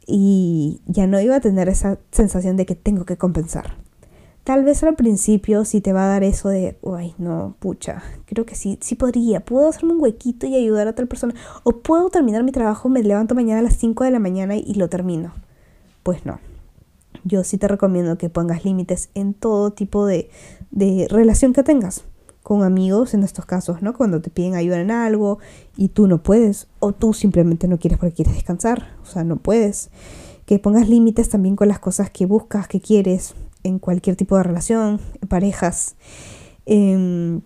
y 0.05 0.81
ya 0.87 1.07
no 1.07 1.21
iba 1.21 1.37
a 1.37 1.41
tener 1.41 1.69
esa 1.69 2.01
sensación 2.11 2.57
de 2.57 2.67
que 2.67 2.75
tengo 2.75 3.05
que 3.05 3.17
compensar. 3.17 3.77
Tal 4.45 4.65
vez 4.65 4.83
al 4.83 4.97
principio 4.97 5.65
sí 5.65 5.81
te 5.81 5.93
va 5.93 6.05
a 6.05 6.09
dar 6.09 6.25
eso 6.25 6.49
de, 6.49 6.79
ay, 6.97 7.15
no, 7.19 7.57
pucha, 7.59 8.03
creo 8.25 8.47
que 8.47 8.55
sí, 8.55 8.79
sí 8.81 8.95
podría, 8.95 9.45
puedo 9.45 9.69
hacerme 9.69 9.93
un 9.93 10.03
huequito 10.03 10.47
y 10.47 10.57
ayudar 10.57 10.87
a 10.87 10.93
otra 10.93 11.07
persona, 11.07 11.35
o 11.63 11.73
puedo 11.73 12.09
terminar 12.09 12.43
mi 12.43 12.51
trabajo, 12.51 12.89
me 12.89 13.03
levanto 13.03 13.35
mañana 13.35 13.61
a 13.61 13.63
las 13.63 13.77
5 13.77 14.05
de 14.05 14.11
la 14.11 14.19
mañana 14.19 14.57
y 14.57 14.75
lo 14.75 14.89
termino. 14.89 15.35
Pues 16.03 16.25
no. 16.25 16.41
Yo 17.23 17.45
sí 17.45 17.59
te 17.59 17.69
recomiendo 17.69 18.17
que 18.17 18.31
pongas 18.31 18.65
límites 18.65 19.11
en 19.15 19.35
todo 19.35 19.73
tipo 19.73 20.07
de, 20.07 20.31
de 20.71 21.07
relación 21.11 21.53
que 21.53 21.63
tengas 21.63 22.05
con 22.43 22.63
amigos 22.63 23.15
en 23.15 23.23
estos 23.23 23.45
casos, 23.45 23.83
¿no? 23.83 23.95
Cuando 23.95 24.21
te 24.21 24.31
piden 24.31 24.55
ayuda 24.55 24.81
en 24.81 24.91
algo 24.91 25.39
y 25.77 25.89
tú 25.89 26.07
no 26.07 26.23
puedes, 26.23 26.69
o 26.79 26.93
tú 26.93 27.13
simplemente 27.13 27.69
no 27.69 27.79
quieres 27.79 27.99
porque 27.99 28.15
quieres 28.15 28.35
descansar, 28.35 28.97
o 29.03 29.07
sea, 29.07 29.25
no 29.25 29.37
puedes. 29.37 29.91
Que 30.47 30.59
pongas 30.59 30.89
límites 30.89 31.29
también 31.29 31.55
con 31.55 31.69
las 31.69 31.79
cosas 31.79 32.11
que 32.11 32.27
buscas, 32.27 32.67
que 32.67 32.81
quieres, 32.81 33.35
en 33.71 33.79
cualquier 33.79 34.17
tipo 34.17 34.37
de 34.37 34.43
relación, 34.43 35.01
en 35.21 35.29
parejas, 35.29 35.97
en, 36.67 37.43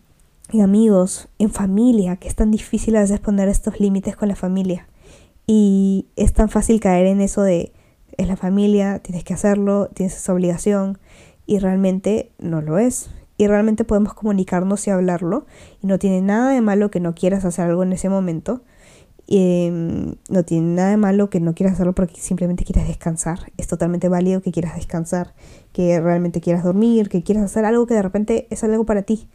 amigos, 0.60 1.28
en 1.38 1.50
familia, 1.50 2.16
que 2.16 2.28
es 2.28 2.34
tan 2.34 2.50
difícil 2.50 2.96
a 2.96 3.00
veces 3.00 3.20
poner 3.20 3.48
estos 3.48 3.80
límites 3.80 4.16
con 4.16 4.28
la 4.28 4.36
familia. 4.36 4.88
Y 5.46 6.06
es 6.16 6.32
tan 6.32 6.48
fácil 6.48 6.80
caer 6.80 7.06
en 7.06 7.20
eso 7.20 7.42
de 7.42 7.72
es 8.16 8.28
la 8.28 8.36
familia, 8.36 9.00
tienes 9.00 9.24
que 9.24 9.34
hacerlo, 9.34 9.88
tienes 9.92 10.16
esa 10.16 10.32
obligación 10.32 10.98
y 11.46 11.58
realmente 11.58 12.30
no 12.38 12.60
lo 12.60 12.78
es. 12.78 13.10
Y 13.36 13.48
realmente 13.48 13.84
podemos 13.84 14.14
comunicarnos 14.14 14.86
y 14.86 14.90
hablarlo 14.90 15.46
y 15.82 15.88
no 15.88 15.98
tiene 15.98 16.20
nada 16.20 16.50
de 16.50 16.60
malo 16.60 16.90
que 16.90 17.00
no 17.00 17.14
quieras 17.14 17.44
hacer 17.44 17.66
algo 17.66 17.82
en 17.82 17.92
ese 17.92 18.08
momento 18.08 18.62
Em, 19.26 20.16
no 20.28 20.44
tiene 20.44 20.74
nada 20.74 20.90
de 20.90 20.96
malo 20.98 21.30
que 21.30 21.40
no 21.40 21.54
quieras 21.54 21.74
hacerlo 21.74 21.94
porque 21.94 22.20
simplemente 22.20 22.64
quieras 22.64 22.88
descansar. 22.88 23.52
Es 23.56 23.66
totalmente 23.66 24.08
válido 24.08 24.42
que 24.42 24.52
quieras 24.52 24.76
descansar, 24.76 25.34
que 25.72 26.00
realmente 26.00 26.40
quieras 26.40 26.64
dormir, 26.64 27.08
que 27.08 27.22
quieras 27.22 27.44
hacer 27.44 27.64
algo 27.64 27.86
que 27.86 27.94
de 27.94 28.02
repente 28.02 28.46
es 28.50 28.64
algo 28.64 28.84
para 28.84 29.02
ti. 29.02 29.28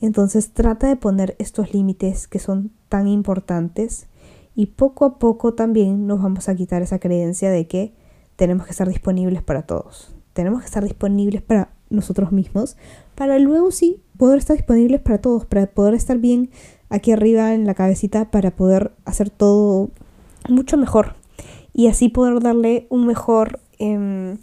Entonces 0.00 0.52
trata 0.52 0.88
de 0.88 0.96
poner 0.96 1.36
estos 1.38 1.72
límites 1.72 2.26
que 2.26 2.38
son 2.38 2.72
tan 2.88 3.06
importantes 3.06 4.06
y 4.54 4.66
poco 4.66 5.04
a 5.04 5.18
poco 5.18 5.54
también 5.54 6.06
nos 6.06 6.22
vamos 6.22 6.48
a 6.48 6.54
quitar 6.54 6.82
esa 6.82 6.98
creencia 6.98 7.50
de 7.50 7.66
que 7.66 7.94
tenemos 8.36 8.66
que 8.66 8.72
estar 8.72 8.88
disponibles 8.88 9.42
para 9.42 9.62
todos. 9.62 10.14
Tenemos 10.32 10.60
que 10.60 10.66
estar 10.66 10.82
disponibles 10.82 11.42
para 11.42 11.72
nosotros 11.90 12.32
mismos 12.32 12.76
para 13.14 13.38
luego 13.38 13.70
sí 13.70 14.02
poder 14.16 14.38
estar 14.38 14.56
disponibles 14.56 15.00
para 15.00 15.18
todos, 15.18 15.44
para 15.44 15.66
poder 15.66 15.94
estar 15.94 16.18
bien 16.18 16.50
aquí 16.90 17.12
arriba 17.12 17.54
en 17.54 17.66
la 17.66 17.74
cabecita 17.74 18.30
para 18.30 18.50
poder 18.50 18.92
hacer 19.04 19.30
todo 19.30 19.90
mucho 20.48 20.76
mejor 20.76 21.14
y 21.72 21.86
así 21.86 22.08
poder 22.08 22.40
darle 22.40 22.86
un 22.90 23.06
mejor, 23.06 23.60
em, 23.78 24.38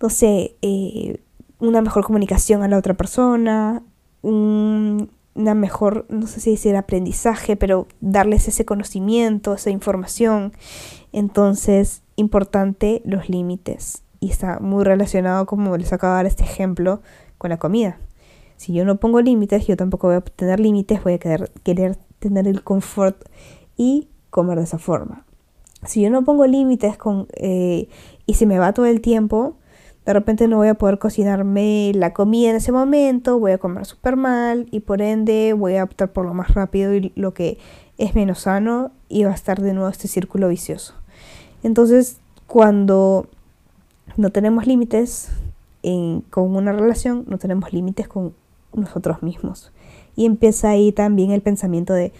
no 0.00 0.08
sé, 0.08 0.56
eh, 0.62 1.20
una 1.58 1.82
mejor 1.82 2.04
comunicación 2.04 2.62
a 2.62 2.68
la 2.68 2.78
otra 2.78 2.94
persona, 2.94 3.82
una 4.22 5.54
mejor, 5.54 6.06
no 6.08 6.26
sé 6.26 6.40
si 6.40 6.52
decir 6.52 6.74
aprendizaje, 6.74 7.56
pero 7.56 7.86
darles 8.00 8.48
ese 8.48 8.64
conocimiento, 8.64 9.54
esa 9.54 9.70
información. 9.70 10.52
Entonces, 11.12 12.02
importante 12.16 13.02
los 13.04 13.28
límites. 13.28 14.02
Y 14.20 14.30
está 14.30 14.58
muy 14.60 14.84
relacionado, 14.84 15.46
como 15.46 15.76
les 15.76 15.92
acabo 15.92 16.12
de 16.12 16.16
dar 16.18 16.26
este 16.26 16.44
ejemplo, 16.44 17.00
con 17.38 17.50
la 17.50 17.58
comida. 17.58 17.98
Si 18.62 18.72
yo 18.72 18.84
no 18.84 18.94
pongo 18.98 19.20
límites, 19.20 19.66
yo 19.66 19.76
tampoco 19.76 20.06
voy 20.06 20.14
a 20.14 20.20
tener 20.20 20.60
límites, 20.60 21.02
voy 21.02 21.14
a 21.14 21.18
querer, 21.18 21.96
tener 22.20 22.46
el 22.46 22.62
confort 22.62 23.16
y 23.76 24.06
comer 24.30 24.58
de 24.58 24.62
esa 24.62 24.78
forma. 24.78 25.24
Si 25.84 26.00
yo 26.00 26.10
no 26.10 26.24
pongo 26.24 26.46
límites 26.46 26.96
con, 26.96 27.26
eh, 27.32 27.88
y 28.24 28.34
se 28.34 28.46
me 28.46 28.60
va 28.60 28.72
todo 28.72 28.86
el 28.86 29.00
tiempo, 29.00 29.56
de 30.06 30.12
repente 30.12 30.46
no 30.46 30.58
voy 30.58 30.68
a 30.68 30.74
poder 30.74 31.00
cocinarme 31.00 31.90
la 31.96 32.12
comida 32.12 32.50
en 32.50 32.54
ese 32.54 32.70
momento, 32.70 33.40
voy 33.40 33.50
a 33.50 33.58
comer 33.58 33.84
súper 33.84 34.14
mal 34.14 34.68
y 34.70 34.78
por 34.78 35.02
ende 35.02 35.54
voy 35.54 35.74
a 35.74 35.82
optar 35.82 36.12
por 36.12 36.24
lo 36.24 36.32
más 36.32 36.54
rápido 36.54 36.94
y 36.94 37.10
lo 37.16 37.34
que 37.34 37.58
es 37.98 38.14
menos 38.14 38.42
sano 38.42 38.92
y 39.08 39.24
va 39.24 39.32
a 39.32 39.34
estar 39.34 39.60
de 39.60 39.72
nuevo 39.72 39.88
este 39.88 40.06
círculo 40.06 40.46
vicioso. 40.46 40.94
Entonces, 41.64 42.18
cuando 42.46 43.26
no 44.16 44.30
tenemos 44.30 44.68
límites 44.68 45.32
con 46.30 46.54
una 46.54 46.70
relación, 46.70 47.24
no 47.26 47.38
tenemos 47.38 47.72
límites 47.72 48.06
con 48.06 48.40
nosotros 48.74 49.22
mismos. 49.22 49.72
Y 50.16 50.26
empieza 50.26 50.70
ahí 50.70 50.92
también 50.92 51.30
el 51.30 51.42
pensamiento 51.42 51.94
de, 51.94 52.12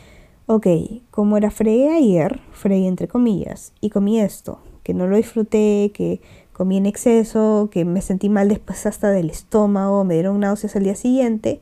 ok, 0.46 0.66
como 1.10 1.36
era 1.36 1.50
fregué 1.50 1.90
ayer, 1.90 2.40
fregué 2.52 2.86
entre 2.86 3.08
comillas, 3.08 3.72
y 3.80 3.90
comí 3.90 4.20
esto, 4.20 4.58
que 4.82 4.94
no 4.94 5.06
lo 5.06 5.16
disfruté, 5.16 5.92
que 5.94 6.20
comí 6.52 6.76
en 6.76 6.86
exceso, 6.86 7.68
que 7.70 7.84
me 7.84 8.00
sentí 8.00 8.28
mal 8.28 8.48
después 8.48 8.86
hasta 8.86 9.10
del 9.10 9.30
estómago, 9.30 10.04
me 10.04 10.14
dieron 10.14 10.40
náuseas 10.40 10.76
al 10.76 10.84
día 10.84 10.94
siguiente, 10.94 11.60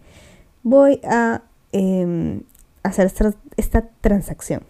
voy 0.62 1.00
a 1.04 1.42
em, 1.72 2.42
hacer 2.82 3.06
esta, 3.06 3.34
esta 3.56 3.88
transacción. 4.00 4.62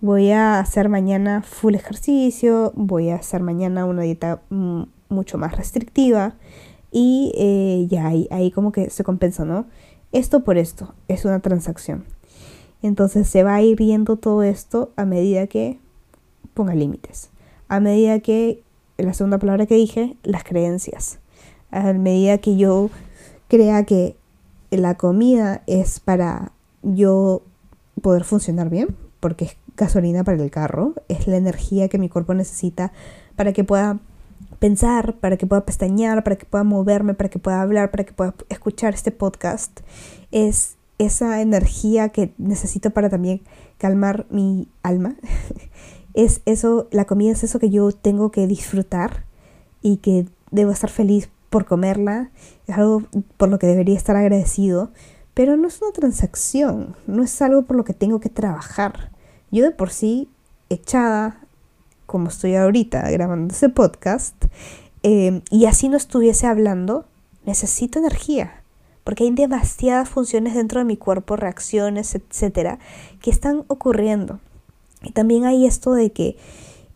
Voy 0.00 0.30
a 0.30 0.60
hacer 0.60 0.88
mañana 0.88 1.42
full 1.42 1.74
ejercicio, 1.74 2.72
voy 2.76 3.10
a 3.10 3.16
hacer 3.16 3.42
mañana 3.42 3.86
una 3.86 4.02
dieta 4.02 4.42
mucho 5.08 5.38
más 5.38 5.56
restrictiva, 5.56 6.34
y 6.90 7.32
eh, 7.36 7.86
ya 7.88 8.06
ahí, 8.06 8.28
ahí 8.30 8.50
como 8.50 8.72
que 8.72 8.90
se 8.90 9.04
compensa, 9.04 9.44
¿no? 9.44 9.66
Esto 10.12 10.44
por 10.44 10.58
esto, 10.58 10.94
es 11.08 11.24
una 11.24 11.40
transacción. 11.40 12.04
Entonces 12.82 13.28
se 13.28 13.42
va 13.42 13.54
a 13.54 13.62
ir 13.62 13.76
viendo 13.76 14.16
todo 14.16 14.42
esto 14.42 14.92
a 14.96 15.04
medida 15.04 15.46
que 15.46 15.78
ponga 16.54 16.74
límites. 16.74 17.30
A 17.68 17.80
medida 17.80 18.20
que, 18.20 18.62
la 18.96 19.12
segunda 19.12 19.38
palabra 19.38 19.66
que 19.66 19.74
dije, 19.74 20.16
las 20.22 20.44
creencias. 20.44 21.18
A 21.70 21.92
medida 21.92 22.38
que 22.38 22.56
yo 22.56 22.90
crea 23.48 23.84
que 23.84 24.16
la 24.70 24.96
comida 24.96 25.62
es 25.66 26.00
para 26.00 26.52
yo 26.82 27.42
poder 28.00 28.24
funcionar 28.24 28.70
bien, 28.70 28.96
porque 29.20 29.46
es 29.46 29.56
gasolina 29.76 30.24
para 30.24 30.42
el 30.42 30.50
carro, 30.50 30.94
es 31.08 31.26
la 31.26 31.36
energía 31.36 31.88
que 31.88 31.98
mi 31.98 32.08
cuerpo 32.08 32.34
necesita 32.34 32.92
para 33.36 33.52
que 33.52 33.64
pueda 33.64 33.98
pensar, 34.58 35.14
para 35.14 35.36
que 35.36 35.46
pueda 35.46 35.64
pestañear, 35.64 36.24
para 36.24 36.36
que 36.36 36.46
pueda 36.46 36.64
moverme, 36.64 37.14
para 37.14 37.30
que 37.30 37.38
pueda 37.38 37.62
hablar, 37.62 37.90
para 37.90 38.04
que 38.04 38.12
pueda 38.12 38.34
escuchar 38.48 38.94
este 38.94 39.10
podcast, 39.10 39.80
es 40.32 40.76
esa 40.98 41.40
energía 41.40 42.08
que 42.08 42.32
necesito 42.38 42.90
para 42.90 43.10
también 43.10 43.42
calmar 43.78 44.26
mi 44.30 44.68
alma. 44.82 45.16
es 46.14 46.40
eso, 46.46 46.88
la 46.90 47.04
comida 47.04 47.32
es 47.32 47.44
eso 47.44 47.58
que 47.58 47.70
yo 47.70 47.92
tengo 47.92 48.30
que 48.30 48.46
disfrutar 48.46 49.24
y 49.82 49.98
que 49.98 50.26
debo 50.50 50.70
estar 50.70 50.90
feliz 50.90 51.28
por 51.50 51.66
comerla, 51.66 52.30
es 52.66 52.76
algo 52.76 53.04
por 53.36 53.48
lo 53.48 53.58
que 53.58 53.66
debería 53.66 53.96
estar 53.96 54.16
agradecido, 54.16 54.90
pero 55.34 55.56
no 55.56 55.68
es 55.68 55.80
una 55.80 55.92
transacción, 55.92 56.96
no 57.06 57.22
es 57.22 57.40
algo 57.42 57.62
por 57.62 57.76
lo 57.76 57.84
que 57.84 57.94
tengo 57.94 58.20
que 58.20 58.30
trabajar. 58.30 59.12
Yo 59.50 59.62
de 59.62 59.70
por 59.70 59.90
sí, 59.90 60.28
echada 60.70 61.45
como 62.06 62.28
estoy 62.28 62.54
ahorita 62.54 63.10
grabando 63.10 63.52
ese 63.52 63.68
podcast, 63.68 64.36
eh, 65.02 65.42
y 65.50 65.66
así 65.66 65.88
no 65.88 65.96
estuviese 65.96 66.46
hablando, 66.46 67.04
necesito 67.44 67.98
energía, 67.98 68.62
porque 69.04 69.24
hay 69.24 69.30
demasiadas 69.30 70.08
funciones 70.08 70.54
dentro 70.54 70.80
de 70.80 70.84
mi 70.84 70.96
cuerpo, 70.96 71.36
reacciones, 71.36 72.14
etcétera, 72.14 72.78
que 73.20 73.30
están 73.30 73.64
ocurriendo. 73.68 74.40
Y 75.02 75.12
también 75.12 75.44
hay 75.44 75.66
esto 75.66 75.92
de 75.92 76.10
que, 76.10 76.36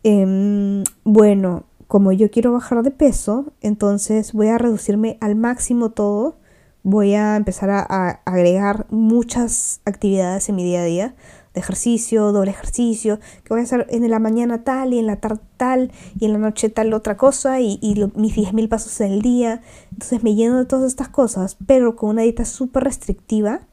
em, 0.02 0.82
bueno, 1.04 1.64
como 1.86 2.12
yo 2.12 2.30
quiero 2.30 2.52
bajar 2.52 2.82
de 2.82 2.90
peso, 2.90 3.52
entonces 3.60 4.32
voy 4.32 4.48
a 4.48 4.58
reducirme 4.58 5.18
al 5.20 5.36
máximo 5.36 5.90
todo, 5.90 6.36
voy 6.82 7.14
a 7.14 7.36
empezar 7.36 7.70
a 7.70 8.22
agregar 8.24 8.86
muchas 8.90 9.80
actividades 9.84 10.48
en 10.48 10.56
mi 10.56 10.64
día 10.64 10.80
a 10.80 10.84
día 10.84 11.14
de 11.54 11.60
ejercicio, 11.60 12.32
doble 12.32 12.50
ejercicio, 12.50 13.18
que 13.44 13.48
voy 13.50 13.60
a 13.60 13.64
hacer 13.64 13.86
en 13.90 14.08
la 14.08 14.18
mañana 14.18 14.64
tal 14.64 14.94
y 14.94 14.98
en 14.98 15.06
la 15.06 15.16
tarde 15.16 15.40
tal 15.56 15.92
y 16.18 16.24
en 16.24 16.32
la 16.32 16.38
noche 16.38 16.70
tal 16.70 16.92
otra 16.94 17.16
cosa 17.16 17.60
y, 17.60 17.78
y 17.82 17.94
mis 18.14 18.34
10.000 18.36 18.68
pasos 18.68 19.00
en 19.00 19.12
el 19.12 19.22
día. 19.22 19.62
Entonces 19.92 20.22
me 20.22 20.34
lleno 20.34 20.58
de 20.58 20.64
todas 20.64 20.86
estas 20.86 21.08
cosas, 21.08 21.56
pero 21.66 21.96
con 21.96 22.10
una 22.10 22.22
dieta 22.22 22.44
súper 22.44 22.84
restrictiva 22.84 23.66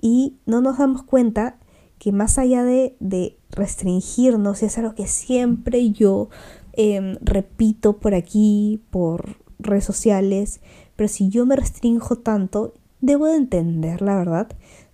y 0.00 0.38
no 0.46 0.60
nos 0.60 0.78
damos 0.78 1.02
cuenta 1.02 1.58
que 1.98 2.12
más 2.12 2.38
allá 2.38 2.64
de, 2.64 3.36
restringirnos, 3.50 4.62
y 4.62 4.66
es 4.66 4.78
algo 4.78 4.94
que 4.94 5.06
siempre 5.06 5.90
yo 5.90 6.30
em, 6.72 7.16
repito 7.20 7.98
por 7.98 8.14
aquí, 8.14 8.82
por 8.90 9.36
redes 9.58 9.84
sociales, 9.84 10.60
pero 10.96 11.08
si 11.08 11.28
yo 11.28 11.44
me 11.46 11.56
restringo 11.56 12.16
tanto, 12.16 12.72
debo 13.00 13.26
de 13.26 13.36
entender, 13.36 14.02
la 14.02 14.16
verdad, 14.16 14.48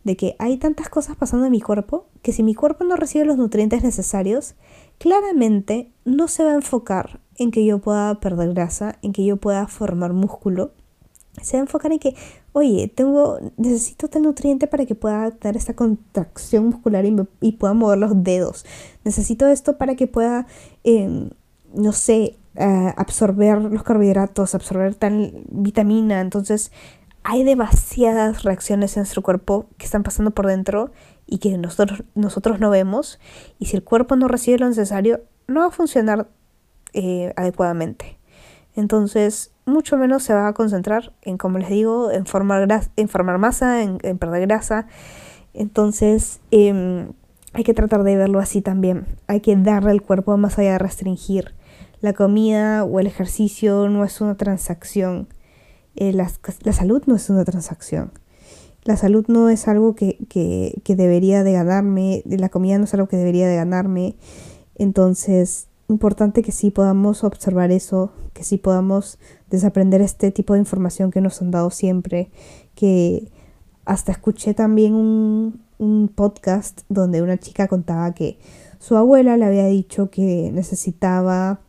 de 0.06 0.16
que 0.16 0.36
hay 0.38 0.56
tantas 0.56 0.88
cosas 0.88 1.16
pasando 1.16 1.46
en 1.46 1.52
mi 1.52 1.60
cuerpo 1.60 2.06
que 2.22 2.32
si 2.32 2.44
mi 2.44 2.54
cuerpo 2.54 2.84
no 2.84 2.94
recibe 2.94 3.24
los 3.24 3.36
nutrientes 3.36 3.82
necesarios, 3.82 4.54
claramente 4.98 5.90
no 6.04 6.28
se 6.28 6.44
va 6.44 6.52
a 6.52 6.54
enfocar 6.54 7.18
en 7.38 7.50
que 7.50 7.66
yo 7.66 7.80
pueda 7.80 8.20
perder 8.20 8.54
grasa, 8.54 8.98
en 9.02 9.12
que 9.12 9.24
yo 9.24 9.36
pueda 9.36 9.66
formar 9.66 10.12
músculo. 10.12 10.70
Se 11.42 11.56
va 11.56 11.62
a 11.62 11.64
enfocar 11.64 11.90
en 11.90 11.98
que, 11.98 12.14
oye, 12.52 12.86
tengo, 12.86 13.40
necesito 13.56 14.06
tal 14.06 14.22
nutriente 14.22 14.68
para 14.68 14.86
que 14.86 14.94
pueda 14.94 15.32
tener 15.32 15.56
esta 15.56 15.74
contracción 15.74 16.66
muscular 16.66 17.04
y, 17.40 17.52
pueda 17.52 17.74
mover 17.74 17.98
los 17.98 18.22
dedos. 18.22 18.64
Necesito 19.04 19.48
esto 19.48 19.76
para 19.76 19.96
que 19.96 20.06
pueda, 20.06 20.46
em, 20.84 21.30
no 21.74 21.92
sé, 21.92 22.36
eh, 22.54 22.94
absorber 22.96 23.60
los 23.60 23.82
carbohidratos, 23.82 24.54
absorber 24.54 24.94
tal 24.94 25.42
vitamina. 25.50 26.20
Entonces, 26.20 26.70
hay 27.28 27.42
demasiadas 27.42 28.44
reacciones 28.44 28.96
en 28.96 29.00
nuestro 29.00 29.20
cuerpo 29.20 29.66
que 29.78 29.84
están 29.84 30.04
pasando 30.04 30.30
por 30.30 30.46
dentro 30.46 30.92
y 31.26 31.38
que 31.38 31.58
nosotros, 31.58 32.04
nosotros 32.14 32.60
no 32.60 32.70
vemos. 32.70 33.18
Y 33.58 33.66
si 33.66 33.76
el 33.76 33.82
cuerpo 33.82 34.14
no 34.14 34.28
recibe 34.28 34.60
lo 34.60 34.68
necesario, 34.68 35.22
no 35.48 35.60
va 35.60 35.66
a 35.66 35.70
funcionar 35.72 36.28
eh, 36.92 37.32
adecuadamente. 37.34 38.20
Entonces, 38.76 39.50
mucho 39.64 39.96
menos 39.96 40.22
se 40.22 40.34
va 40.34 40.46
a 40.46 40.52
concentrar 40.52 41.14
en, 41.22 41.36
como 41.36 41.58
les 41.58 41.68
digo, 41.68 42.12
en 42.12 42.26
formar, 42.26 42.68
en 42.94 43.08
formar 43.08 43.38
masa, 43.38 43.82
en, 43.82 43.98
perder 43.98 44.42
grasa. 44.42 44.86
Entonces, 45.52 46.38
em, 46.52 47.10
hay 47.54 47.64
que 47.64 47.74
tratar 47.74 48.04
de 48.04 48.16
verlo 48.16 48.38
así 48.38 48.62
también. 48.62 49.04
Hay 49.26 49.40
que 49.40 49.56
darle 49.56 49.90
al 49.90 50.02
cuerpo 50.02 50.36
más 50.36 50.60
allá 50.60 50.72
de 50.72 50.78
restringir. 50.78 51.56
La 52.00 52.12
comida 52.12 52.84
o 52.84 53.00
el 53.00 53.08
ejercicio 53.08 53.88
no 53.88 54.04
es 54.04 54.20
una 54.20 54.36
transacción 54.36 55.26
eh, 55.96 56.12
la, 56.12 56.28
salud 56.72 57.02
no 57.06 57.16
es 57.16 57.28
una 57.30 57.44
transacción. 57.44 58.12
La 58.84 58.96
salud 58.96 59.24
no 59.28 59.48
es 59.48 59.66
algo 59.66 59.94
que, 59.94 60.18
debería 60.86 61.42
de 61.42 61.52
ganarme, 61.52 62.22
la 62.24 62.48
comida 62.48 62.78
no 62.78 62.84
es 62.84 62.94
algo 62.94 63.08
que 63.08 63.16
debería 63.16 63.48
de 63.48 63.56
ganarme. 63.56 64.16
Entonces, 64.76 65.66
importante 65.88 66.42
que 66.42 66.52
sí 66.52 66.70
podamos 66.70 67.24
observar 67.24 67.72
eso, 67.72 68.12
que 68.32 68.44
sí 68.44 68.58
podamos 68.58 69.18
desaprender 69.50 70.02
este 70.02 70.30
tipo 70.30 70.54
de 70.54 70.60
información 70.60 71.10
que 71.10 71.20
nos 71.20 71.42
han 71.42 71.50
dado 71.50 71.70
siempre, 71.70 72.30
que 72.74 73.32
hasta 73.84 74.12
escuché 74.12 74.54
también 74.54 74.94
un, 74.94 75.60
un 75.78 76.08
podcast 76.08 76.82
donde 76.88 77.22
una 77.22 77.38
chica 77.38 77.68
contaba 77.68 78.14
que 78.14 78.38
su 78.78 78.96
abuela 78.96 79.36
le 79.36 79.44
había 79.44 79.66
dicho 79.66 80.10
que 80.10 80.50
necesitaba 80.52 81.60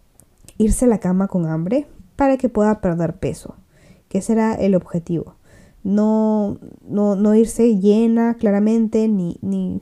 irse 0.57 0.85
a 0.85 0.87
la 0.87 0.99
cama 0.99 1.27
con 1.27 1.45
hambre 1.45 1.87
para 2.15 2.37
que 2.37 2.49
pueda 2.49 2.81
perder 2.81 3.17
peso, 3.17 3.55
que 4.09 4.19
ese 4.19 4.33
era 4.33 4.53
el 4.53 4.75
objetivo. 4.75 5.35
No, 5.83 6.57
no, 6.87 7.15
no 7.15 7.35
irse 7.35 7.77
llena 7.77 8.35
claramente 8.35 9.07
ni, 9.07 9.37
ni 9.41 9.81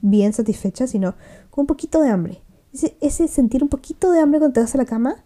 bien 0.00 0.32
satisfecha, 0.32 0.86
sino 0.86 1.14
con 1.50 1.62
un 1.62 1.66
poquito 1.66 2.00
de 2.00 2.10
hambre. 2.10 2.42
Ese, 3.00 3.26
sentir 3.26 3.62
un 3.62 3.68
poquito 3.68 4.12
de 4.12 4.20
hambre 4.20 4.38
cuando 4.38 4.54
te 4.54 4.60
vas 4.60 4.74
a 4.74 4.78
la 4.78 4.84
cama 4.84 5.16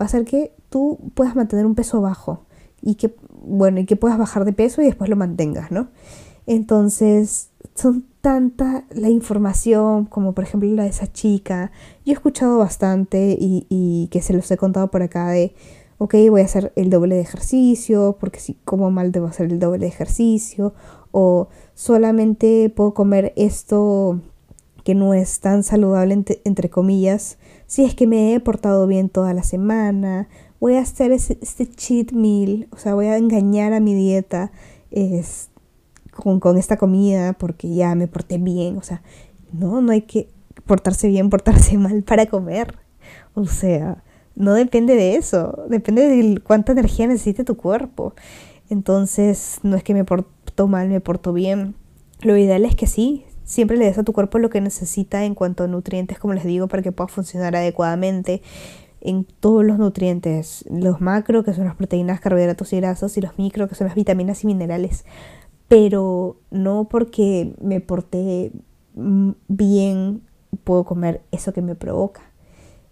a 0.00 0.04
hacer 0.04 0.24
que 0.24 0.52
tú 0.70 0.98
puedas 1.14 1.36
mantener 1.36 1.66
un 1.66 1.74
peso 1.74 2.00
bajo 2.00 2.44
y 2.82 2.96
que, 2.96 3.14
bueno, 3.42 3.80
y 3.80 3.86
que 3.86 3.96
puedas 3.96 4.18
bajar 4.18 4.44
de 4.44 4.52
peso 4.52 4.82
y 4.82 4.86
después 4.86 5.08
lo 5.08 5.16
mantengas, 5.16 5.70
¿no? 5.70 5.88
Entonces, 6.46 7.50
son 7.74 8.06
tanta 8.20 8.84
la 8.90 9.08
información 9.08 10.06
como 10.06 10.32
por 10.32 10.44
ejemplo 10.44 10.68
la 10.70 10.82
de 10.82 10.88
esa 10.88 11.12
chica. 11.12 11.70
Yo 12.04 12.12
he 12.12 12.14
escuchado 12.14 12.58
bastante 12.58 13.36
y, 13.38 13.66
y 13.68 14.08
que 14.08 14.20
se 14.20 14.32
los 14.32 14.50
he 14.50 14.56
contado 14.56 14.90
por 14.90 15.02
acá 15.02 15.28
de, 15.28 15.54
ok, 16.00 16.14
voy 16.30 16.40
a 16.40 16.46
hacer 16.46 16.72
el 16.76 16.88
doble 16.88 17.16
de 17.16 17.20
ejercicio, 17.20 18.16
porque 18.18 18.40
si 18.40 18.54
como 18.64 18.90
mal 18.90 19.12
debo 19.12 19.26
hacer 19.26 19.52
el 19.52 19.58
doble 19.58 19.80
de 19.80 19.88
ejercicio, 19.88 20.72
o 21.12 21.48
solamente 21.74 22.72
puedo 22.74 22.94
comer 22.94 23.34
esto 23.36 24.18
que 24.82 24.94
no 24.94 25.12
es 25.12 25.40
tan 25.40 25.62
saludable 25.62 26.14
entre, 26.44 26.70
comillas, 26.70 27.36
si 27.66 27.84
es 27.84 27.94
que 27.94 28.06
me 28.06 28.32
he 28.32 28.40
portado 28.40 28.86
bien 28.86 29.10
toda 29.10 29.34
la 29.34 29.42
semana, 29.42 30.30
voy 30.58 30.76
a 30.76 30.80
hacer 30.80 31.12
este 31.12 31.66
cheat 31.66 32.12
meal, 32.12 32.66
o 32.72 32.78
sea, 32.78 32.94
voy 32.94 33.06
a 33.08 33.18
engañar 33.18 33.74
a 33.74 33.80
mi 33.80 33.92
dieta 33.92 34.52
es, 34.90 35.50
con, 36.16 36.40
con 36.40 36.56
esta 36.56 36.78
comida 36.78 37.34
porque 37.34 37.74
ya 37.74 37.94
me 37.94 38.08
porté 38.08 38.38
bien, 38.38 38.78
o 38.78 38.82
sea, 38.82 39.02
no, 39.52 39.82
no 39.82 39.92
hay 39.92 40.00
que 40.00 40.30
portarse 40.64 41.08
bien, 41.08 41.28
portarse 41.28 41.76
mal 41.78 42.02
para 42.04 42.24
comer, 42.24 42.78
o 43.34 43.44
sea, 43.44 44.02
no 44.34 44.54
depende 44.54 44.94
de 44.94 45.16
eso, 45.16 45.64
depende 45.68 46.08
de 46.08 46.40
cuánta 46.40 46.72
energía 46.72 47.06
necesite 47.06 47.44
tu 47.44 47.56
cuerpo. 47.56 48.14
Entonces, 48.68 49.58
no 49.62 49.76
es 49.76 49.82
que 49.82 49.94
me 49.94 50.04
porto 50.04 50.68
mal, 50.68 50.88
me 50.88 51.00
porto 51.00 51.32
bien. 51.32 51.74
Lo 52.22 52.36
ideal 52.36 52.64
es 52.64 52.76
que 52.76 52.86
sí, 52.86 53.24
siempre 53.44 53.76
le 53.76 53.86
des 53.86 53.98
a 53.98 54.04
tu 54.04 54.12
cuerpo 54.12 54.38
lo 54.38 54.50
que 54.50 54.60
necesita 54.60 55.24
en 55.24 55.34
cuanto 55.34 55.64
a 55.64 55.68
nutrientes, 55.68 56.18
como 56.18 56.34
les 56.34 56.44
digo, 56.44 56.68
para 56.68 56.82
que 56.82 56.92
pueda 56.92 57.08
funcionar 57.08 57.56
adecuadamente 57.56 58.42
en 59.00 59.24
todos 59.24 59.64
los 59.64 59.78
nutrientes, 59.78 60.64
los 60.70 61.00
macro, 61.00 61.42
que 61.42 61.54
son 61.54 61.64
las 61.64 61.74
proteínas, 61.74 62.20
carbohidratos 62.20 62.72
y 62.72 62.76
grasas, 62.76 63.16
y 63.16 63.20
los 63.20 63.38
micro, 63.38 63.66
que 63.66 63.74
son 63.74 63.86
las 63.86 63.96
vitaminas 63.96 64.44
y 64.44 64.46
minerales. 64.46 65.04
Pero 65.68 66.36
no 66.50 66.88
porque 66.88 67.54
me 67.60 67.80
porté 67.80 68.52
bien 68.94 70.22
puedo 70.64 70.84
comer 70.84 71.22
eso 71.30 71.52
que 71.52 71.62
me 71.62 71.74
provoca. 71.74 72.29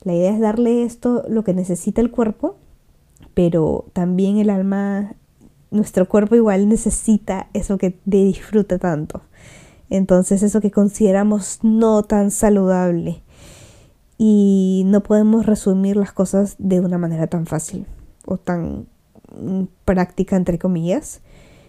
La 0.02 0.14
idea 0.14 0.32
es 0.32 0.40
darle 0.40 0.84
esto 0.84 1.24
lo 1.28 1.44
que 1.44 1.54
necesita 1.54 2.00
el 2.00 2.10
cuerpo, 2.10 2.56
pero 3.34 3.86
también 3.92 4.38
el 4.38 4.50
alma, 4.50 5.14
nuestro 5.70 6.08
cuerpo 6.08 6.36
igual 6.36 6.68
necesita 6.68 7.48
eso 7.52 7.78
que 7.78 7.98
disfruta 8.04 8.78
tanto. 8.78 9.22
Entonces 9.90 10.42
eso 10.42 10.60
que 10.60 10.70
consideramos 10.70 11.60
no 11.62 12.02
tan 12.02 12.30
saludable. 12.30 13.22
Y 14.18 14.82
no 14.86 15.02
podemos 15.02 15.46
resumir 15.46 15.96
las 15.96 16.12
cosas 16.12 16.56
de 16.58 16.80
una 16.80 16.98
manera 16.98 17.28
tan 17.28 17.46
fácil 17.46 17.86
o 18.26 18.36
tan 18.36 18.86
mm, 19.32 19.64
práctica, 19.84 20.36
entre 20.36 20.58
comillas, 20.58 21.20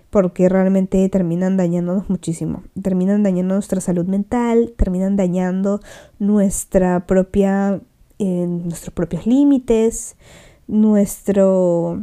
porque 0.10 0.50
realmente 0.50 1.08
terminan 1.10 1.58
dañándonos 1.58 2.10
muchísimo. 2.10 2.64
Terminan 2.82 3.22
dañando 3.22 3.54
nuestra 3.54 3.82
salud 3.82 4.06
mental, 4.06 4.74
terminan 4.76 5.16
dañando 5.16 5.80
nuestra 6.18 7.06
propia 7.06 7.82
en 8.20 8.68
nuestros 8.68 8.94
propios 8.94 9.26
límites, 9.26 10.16
nuestro, 10.68 12.02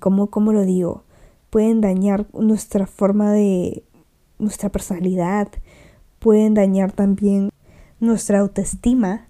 ¿cómo, 0.00 0.26
¿cómo 0.26 0.52
lo 0.52 0.62
digo? 0.62 1.04
Pueden 1.50 1.80
dañar 1.80 2.26
nuestra 2.34 2.86
forma 2.86 3.32
de, 3.32 3.82
nuestra 4.38 4.68
personalidad, 4.68 5.48
pueden 6.18 6.54
dañar 6.54 6.92
también 6.92 7.50
nuestra 8.00 8.40
autoestima 8.40 9.26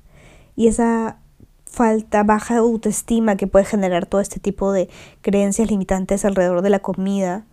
y 0.56 0.68
esa 0.68 1.18
falta, 1.64 2.22
baja 2.22 2.58
autoestima 2.58 3.36
que 3.36 3.46
puede 3.46 3.64
generar 3.64 4.06
todo 4.06 4.20
este 4.20 4.40
tipo 4.40 4.72
de 4.72 4.88
creencias 5.22 5.70
limitantes 5.70 6.24
alrededor 6.24 6.62
de 6.62 6.70
la 6.70 6.80
comida 6.80 7.44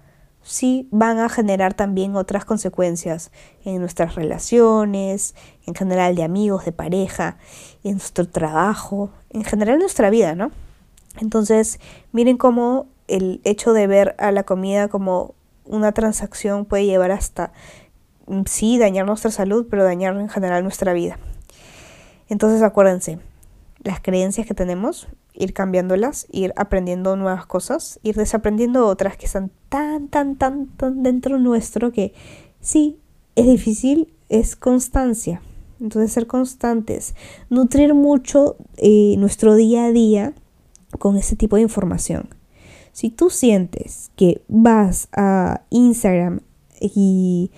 sí 0.45 0.87
van 0.91 1.17
a 1.17 1.27
generar 1.27 1.73
también 1.73 2.15
otras 2.15 2.45
consecuencias 2.45 3.31
en 3.65 3.79
nuestras 3.79 4.15
relaciones, 4.15 5.33
en 5.65 5.73
general 5.73 6.15
de 6.15 6.23
amigos, 6.23 6.65
de 6.65 6.71
pareja, 6.71 7.37
en 7.83 7.93
nuestro 7.93 8.27
trabajo, 8.27 9.09
en 9.31 9.43
general 9.43 9.75
en 9.75 9.81
nuestra 9.81 10.11
vida, 10.11 10.35
¿no? 10.35 10.51
Entonces, 11.19 11.79
miren 12.11 12.37
cómo 12.37 12.87
el 13.07 13.41
hecho 13.43 13.73
de 13.73 13.87
ver 13.87 14.15
a 14.19 14.31
la 14.31 14.43
comida 14.43 14.87
como 14.87 15.33
una 15.65 15.91
transacción 15.93 16.65
puede 16.65 16.85
llevar 16.85 17.11
hasta, 17.11 17.51
mm, 18.27 18.43
sí, 18.45 18.77
dañar 18.77 19.07
nuestra 19.07 19.31
salud, 19.31 19.65
pero 19.69 19.83
dañar 19.83 20.15
en 20.15 20.29
general 20.29 20.61
nuestra 20.61 20.93
vida. 20.93 21.17
Entonces, 22.29 22.61
acuérdense, 22.61 23.19
las 23.85 24.01
creencias 24.01 24.45
que 24.45 24.53
tenemos 24.53 25.07
ir 25.35 25.53
cambiándolas, 25.53 26.27
ir 26.31 26.53
aprendiendo 26.55 27.15
nuevas 27.15 27.45
cosas, 27.45 27.99
ir 28.03 28.15
desaprendiendo 28.15 28.87
otras 28.87 29.17
que 29.17 29.25
están 29.25 29.51
tan, 29.69 30.07
tan, 30.07 30.35
tan, 30.37 30.67
tan 30.67 31.03
dentro 31.03 31.37
nuestro 31.37 31.91
que 31.91 32.13
sí, 32.59 32.97
es 33.35 33.45
difícil, 33.45 34.13
es 34.29 34.55
constancia. 34.55 35.41
Entonces 35.79 36.13
ser 36.13 36.25
constantes, 36.25 37.15
nutrir 37.49 37.93
mucho 37.93 38.55
eh, 38.77 39.15
nuestro 39.17 39.55
día 39.55 39.85
a 39.85 39.91
día 39.91 40.33
con 40.99 41.17
ese 41.17 41.35
tipo 41.35 41.57
de 41.57 41.63
información. 41.63 42.29
Si 42.93 43.09
tú 43.09 43.29
sientes 43.29 44.09
que 44.15 44.41
vas 44.47 45.09
a 45.11 45.61
Instagram 45.69 46.39
y 46.79 47.51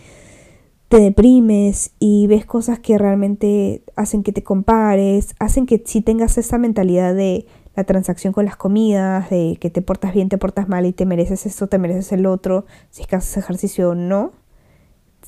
te 0.90 1.00
deprimes 1.00 1.92
y 2.00 2.28
ves 2.28 2.46
cosas 2.46 2.80
que 2.80 2.98
realmente 2.98 3.84
hacen 3.96 4.24
que 4.24 4.32
te 4.32 4.44
compares, 4.44 5.36
hacen 5.40 5.66
que 5.66 5.84
si 5.86 6.02
tengas 6.02 6.38
esa 6.38 6.58
mentalidad 6.58 7.14
de 7.14 7.46
la 7.76 7.84
transacción 7.84 8.34
con 8.34 8.46
las 8.46 8.56
comidas, 8.56 9.30
de 9.30 9.58
que 9.60 9.70
te 9.70 9.82
portas 9.82 10.14
bien, 10.14 10.30
te 10.30 10.38
portas 10.38 10.70
mal 10.70 10.86
y 10.86 10.94
te 10.94 11.06
mereces 11.06 11.46
esto, 11.46 11.68
te 11.68 11.78
mereces 11.78 12.12
el 12.14 12.26
otro, 12.26 12.66
si 12.90 13.02
es 13.02 13.08
que 13.08 13.18
haces 13.18 13.38
ejercicio 13.38 13.90
o 13.90 13.96
no, 13.96 14.32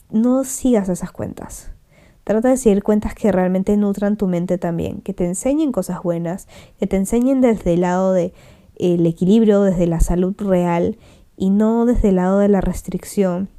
no 0.10 0.43
sigas 0.45 0.88
esas 0.89 1.12
cuentas. 1.12 1.72
Trata 2.24 2.50
de 2.50 2.58
seguir 2.58 2.82
cuentas 2.82 3.13
que 3.13 3.32
realmente 3.32 3.76
nutran 3.76 4.15
tu 4.15 4.28
mente 4.28 4.58
también, 4.58 5.02
que 5.02 5.13
te 5.13 5.26
enseñen 5.26 5.72
cosas 5.72 6.02
buenas, 6.04 6.48
que 6.80 6.88
te 6.88 6.95
enseñen 6.95 7.41
desde 7.41 7.74
el 7.74 7.82
lado 7.82 8.13
del 8.13 8.34
el 8.78 9.06
equilibrio, 9.06 9.62
desde 9.62 9.88
la 9.88 10.00
salud 10.00 10.36
real 10.38 10.98
y 11.36 11.50
no 11.50 11.86
desde 11.86 12.10
el 12.10 12.15
lado 12.15 12.39
de 12.39 12.48
la 12.48 12.62
restricción 12.62 13.50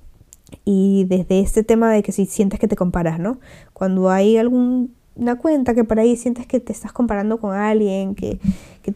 y 0.65 1.05
desde 1.05 1.41
este 1.41 1.63
tema 1.63 1.91
de 1.93 2.03
que 2.03 2.13
si 2.13 2.27
sientes 2.27 2.61
que 2.61 2.69
te 2.69 2.77
comparas, 2.77 3.19
¿no? 3.19 3.39
Cuando 3.73 4.11
hay 4.11 4.37
algún 4.37 4.95
una 5.21 5.37
cuenta 5.37 5.75
que 5.75 5.85
por 5.85 6.01
ahí 6.01 6.17
sientes 6.17 6.47
que 6.47 6.61
te 6.61 6.73
estás 6.73 6.93
comparando 6.93 7.39
con 7.39 7.55
alguien, 7.55 8.15
que, 8.15 8.39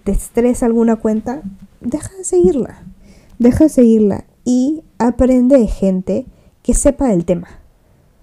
te 0.02 0.12
estresa 0.12 0.66
alguna 0.66 0.96
cuenta, 0.96 1.42
deja 1.80 2.12
de 2.16 2.24
seguirla. 2.24 2.82
Deja 3.38 3.64
de 3.64 3.70
seguirla 3.70 4.24
y 4.44 4.82
aprende 4.98 5.58
de 5.58 5.66
gente 5.66 6.26
que 6.62 6.74
sepa 6.74 7.08
del 7.08 7.24
tema. 7.24 7.48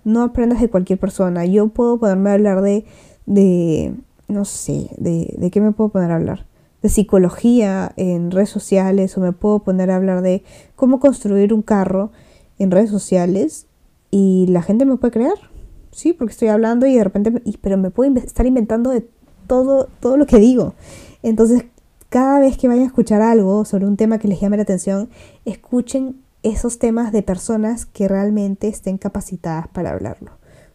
No 0.03 0.23
aprendas 0.23 0.59
de 0.59 0.69
cualquier 0.69 0.99
persona. 0.99 1.45
Yo 1.45 1.67
puedo 1.67 1.99
ponerme 1.99 2.31
a 2.31 2.33
hablar 2.33 2.61
de, 2.61 2.85
de 3.25 3.93
no 4.27 4.45
sé, 4.45 4.89
de, 4.97 5.33
de 5.37 5.51
qué 5.51 5.61
me 5.61 5.71
puedo 5.71 5.91
poner 5.91 6.11
a 6.11 6.15
hablar. 6.15 6.45
De 6.81 6.89
psicología 6.89 7.93
en 7.95 8.31
redes 8.31 8.49
sociales 8.49 9.15
o 9.15 9.21
me 9.21 9.31
puedo 9.31 9.59
poner 9.59 9.91
a 9.91 9.95
hablar 9.95 10.23
de 10.23 10.43
cómo 10.75 10.99
construir 10.99 11.53
un 11.53 11.61
carro 11.61 12.11
en 12.59 12.71
redes 12.71 12.89
sociales 12.89 13.67
y 14.09 14.47
la 14.49 14.61
gente 14.61 14.85
me 14.85 14.97
puede 14.97 15.11
creer 15.11 15.51
sí, 15.91 16.13
porque 16.13 16.31
estoy 16.31 16.47
hablando 16.47 16.85
y 16.87 16.95
de 16.95 17.03
repente, 17.03 17.31
pero 17.61 17.77
me 17.77 17.91
puedo 17.91 18.15
estar 18.17 18.45
inventando 18.45 18.89
de 18.89 19.07
todo, 19.47 19.87
todo 19.99 20.17
lo 20.17 20.25
que 20.25 20.39
digo. 20.39 20.73
Entonces, 21.21 21.65
cada 22.09 22.39
vez 22.39 22.57
que 22.57 22.67
vayan 22.67 22.83
a 22.83 22.87
escuchar 22.87 23.21
algo 23.21 23.63
sobre 23.65 23.85
un 23.85 23.97
tema 23.97 24.17
que 24.17 24.27
les 24.27 24.39
llame 24.39 24.57
la 24.57 24.63
atención, 24.63 25.09
escuchen 25.45 26.21
esos 26.43 26.79
temas 26.79 27.11
de 27.11 27.21
personas 27.21 27.85
que 27.85 28.07
realmente 28.07 28.67
estén 28.67 28.97
capacitadas 28.97 29.67
para 29.67 29.91
hablarlo. 29.91 30.31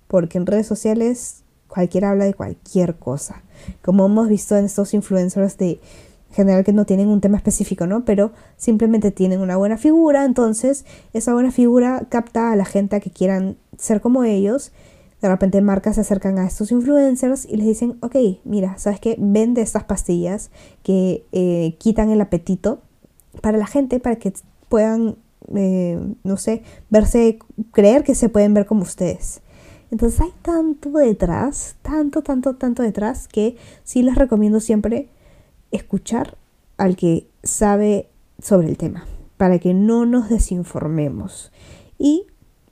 Porque 0.07 0.39
en 0.39 0.47
redes 0.47 0.67
sociales 0.67 1.43
cualquiera 1.67 2.11
habla 2.11 2.25
de 2.25 2.35
cualquier 2.35 2.97
cosa. 2.97 3.43
Como 3.83 4.07
hemos 4.07 4.29
visto 4.29 4.57
en 4.57 4.67
estos 4.67 4.95
influencers 4.95 5.59
de 5.59 5.81
general 6.37 6.63
que 6.63 6.73
no 6.73 6.87
tienen 6.87 7.09
un 7.09 7.21
tema 7.21 7.37
específico, 7.37 7.87
¿no? 7.87 8.05
Pero 8.05 8.33
simplemente 8.57 9.11
tienen 9.11 9.41
una 9.41 9.57
buena 9.57 9.79
figura, 9.79 10.25
entonces 10.25 10.85
esa 11.13 11.33
buena 11.33 11.51
figura 11.51 12.07
capta 12.09 12.53
a 12.53 12.57
la 12.57 12.65
gente 12.65 12.97
a 12.97 13.01
que 13.01 13.11
quieran 13.11 13.57
ser 13.79 14.01
como 14.01 14.25
ellos 14.25 14.73
de 15.21 15.29
repente 15.29 15.61
marcas 15.63 15.95
se 15.95 16.03
acercan 16.03 16.39
a 16.39 16.47
estos 16.47 16.71
influencers 16.71 17.47
y 17.47 17.57
les 17.57 17.67
dicen, 17.67 17.97
ok, 18.03 18.17
mira, 18.45 18.77
¿sabes 18.77 19.01
qué? 19.01 19.17
Vende 19.19 19.63
estas 19.63 19.85
pastillas 19.85 20.51
que 20.83 21.25
eh, 21.33 21.75
quitan 21.79 22.11
el 22.11 22.21
apetito 22.21 22.83
para 23.41 23.57
la 23.57 23.67
gente, 23.67 23.99
para 23.99 24.17
que 24.17 24.35
puedan 24.69 25.17
eh, 25.55 25.99
no 26.25 26.37
sé, 26.37 26.63
verse, 26.91 27.39
creer 27.73 28.03
que 28.03 28.15
se 28.15 28.29
pueden 28.29 28.55
ver 28.55 28.67
como 28.67 28.83
ustedes. 28.83 29.41
Entonces 29.91 30.21
hay 30.21 30.33
tanto 30.43 30.91
detrás, 30.91 31.77
tanto, 31.83 32.23
tanto, 32.23 32.57
tanto 32.57 32.83
detrás 32.83 33.29
que 33.29 33.57
sí 33.85 34.03
les 34.03 34.17
recomiendo 34.17 34.59
siempre 34.59 35.09
escuchar 35.71 36.37
al 36.77 36.97
que 36.97 37.29
sabe 37.43 38.09
sobre 38.39 38.69
el 38.69 38.77
tema, 38.77 39.07
para 39.37 39.59
que 39.59 39.75
no 39.75 40.07
nos 40.07 40.29
desinformemos 40.29 41.53
y 41.99 42.27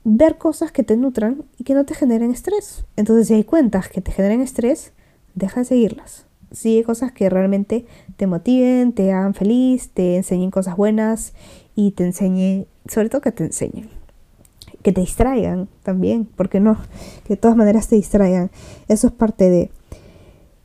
ver 0.05 0.37
cosas 0.37 0.73
que 0.73 0.83
te 0.83 0.97
nutran 0.97 1.45
y 1.59 1.65
que 1.65 1.75
no 1.75 1.85
te 1.85 1.95
generen 1.95 2.31
estrés. 2.31 2.85
Entonces 2.97 3.29
si 3.29 3.35
hay 3.35 3.45
cuentas 3.45 3.89
que 3.89 4.01
te 4.01 4.13
generen 4.13 4.41
estrés, 4.41 4.93
deja 5.35 5.61
de 5.61 5.67
seguirlas. 5.67 6.27
Sigue 6.53 6.85
cosas 6.85 7.11
que 7.11 7.29
realmente 7.31 7.87
te 8.17 8.27
motiven, 8.27 8.93
te 8.93 9.13
hagan 9.13 9.35
feliz, 9.35 9.91
te 9.91 10.17
enseñen 10.17 10.51
cosas 10.51 10.77
buenas 10.77 11.33
y 11.75 11.93
te 11.93 12.05
enseñen, 12.05 12.67
sobre 12.87 13.09
todo 13.09 13.23
que 13.23 13.33
te 13.33 13.45
enseñen 13.45 13.89
que 14.85 14.93
te 14.93 15.01
distraigan 15.01 15.69
también, 15.83 16.29
porque 16.37 16.61
no, 16.61 16.77
que 17.25 17.35
de 17.35 17.37
todas 17.39 17.57
maneras 17.57 17.89
te 17.89 17.97
distraigan. 17.97 18.51
Eso 18.87 19.09
es 19.09 19.13
parte 19.15 19.49
de... 19.49 19.71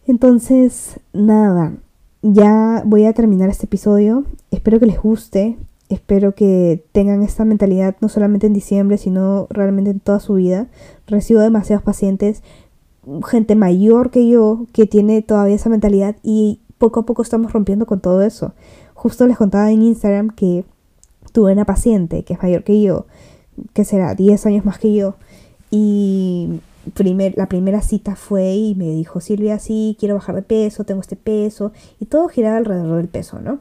Entonces, 0.07 0.99
nada, 1.13 1.73
ya 2.21 2.83
voy 2.85 3.05
a 3.05 3.13
terminar 3.13 3.49
este 3.49 3.65
episodio. 3.65 4.25
Espero 4.51 4.79
que 4.79 4.85
les 4.85 5.01
guste, 5.01 5.57
espero 5.89 6.35
que 6.35 6.83
tengan 6.91 7.23
esta 7.23 7.45
mentalidad 7.45 7.95
no 8.01 8.09
solamente 8.09 8.47
en 8.47 8.53
diciembre, 8.53 8.97
sino 8.97 9.47
realmente 9.49 9.91
en 9.91 9.99
toda 9.99 10.19
su 10.19 10.35
vida. 10.35 10.67
Recibo 11.07 11.39
demasiados 11.41 11.83
pacientes, 11.83 12.43
gente 13.27 13.55
mayor 13.55 14.11
que 14.11 14.27
yo, 14.27 14.65
que 14.73 14.85
tiene 14.85 15.21
todavía 15.21 15.55
esa 15.55 15.69
mentalidad 15.69 16.15
y 16.23 16.59
poco 16.77 17.01
a 17.01 17.05
poco 17.05 17.21
estamos 17.21 17.53
rompiendo 17.53 17.85
con 17.85 17.99
todo 17.99 18.21
eso. 18.21 18.53
Justo 18.93 19.25
les 19.27 19.37
contaba 19.37 19.71
en 19.71 19.81
Instagram 19.81 20.29
que 20.29 20.65
tuve 21.31 21.53
una 21.53 21.65
paciente 21.65 22.23
que 22.23 22.33
es 22.33 22.41
mayor 22.41 22.63
que 22.63 22.81
yo, 22.81 23.05
que 23.73 23.85
será 23.85 24.13
10 24.15 24.45
años 24.45 24.65
más 24.65 24.77
que 24.77 24.93
yo. 24.93 25.15
Y 25.71 26.59
la 27.35 27.49
primera 27.49 27.81
cita 27.81 28.15
fue 28.15 28.53
y 28.53 28.75
me 28.75 28.89
dijo, 28.89 29.19
Silvia, 29.21 29.59
sí, 29.59 29.95
quiero 29.99 30.15
bajar 30.15 30.35
de 30.35 30.41
peso, 30.41 30.83
tengo 30.83 31.01
este 31.01 31.15
peso. 31.15 31.71
Y 31.99 32.05
todo 32.05 32.27
giraba 32.27 32.57
alrededor 32.57 32.97
del 32.97 33.07
peso, 33.07 33.39
¿no? 33.39 33.59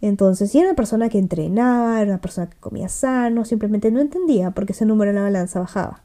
Entonces, 0.00 0.50
si 0.50 0.58
era 0.58 0.68
una 0.68 0.76
persona 0.76 1.08
que 1.08 1.18
entrenaba, 1.18 2.00
era 2.00 2.10
una 2.10 2.20
persona 2.20 2.50
que 2.50 2.58
comía 2.58 2.88
sano, 2.88 3.44
simplemente 3.44 3.90
no 3.90 4.00
entendía 4.00 4.50
por 4.50 4.66
qué 4.66 4.72
ese 4.72 4.84
número 4.84 5.10
en 5.10 5.16
la 5.16 5.22
balanza 5.22 5.60
bajaba. 5.60 6.02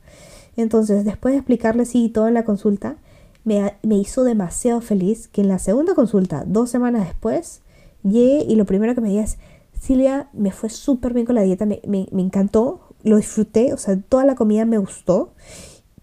Entonces, 0.55 1.03
después 1.05 1.33
de 1.33 1.39
explicarle 1.39 1.85
sí 1.85 2.09
todo 2.09 2.27
en 2.27 2.33
la 2.33 2.45
consulta, 2.45 2.95
me, 3.43 3.73
me, 3.83 3.97
hizo 3.97 4.23
demasiado 4.23 4.81
feliz 4.81 5.27
que 5.27 5.41
en 5.41 5.47
la 5.47 5.59
segunda 5.59 5.95
consulta, 5.95 6.43
dos 6.45 6.69
semanas 6.69 7.07
después, 7.07 7.61
llegué 8.03 8.45
y 8.47 8.55
lo 8.55 8.65
primero 8.65 8.95
que 8.95 9.01
me 9.01 9.09
decía 9.09 9.23
es, 9.23 9.37
Silvia, 9.79 10.29
me 10.33 10.51
fue 10.51 10.69
súper 10.69 11.13
bien 11.13 11.25
con 11.25 11.35
la 11.35 11.41
dieta, 11.41 11.65
me, 11.65 11.81
me, 11.87 12.07
me 12.11 12.21
encantó, 12.21 12.81
lo 13.03 13.17
disfruté, 13.17 13.73
o 13.73 13.77
sea, 13.77 13.99
toda 13.99 14.25
la 14.25 14.35
comida 14.35 14.65
me 14.65 14.77
gustó. 14.77 15.31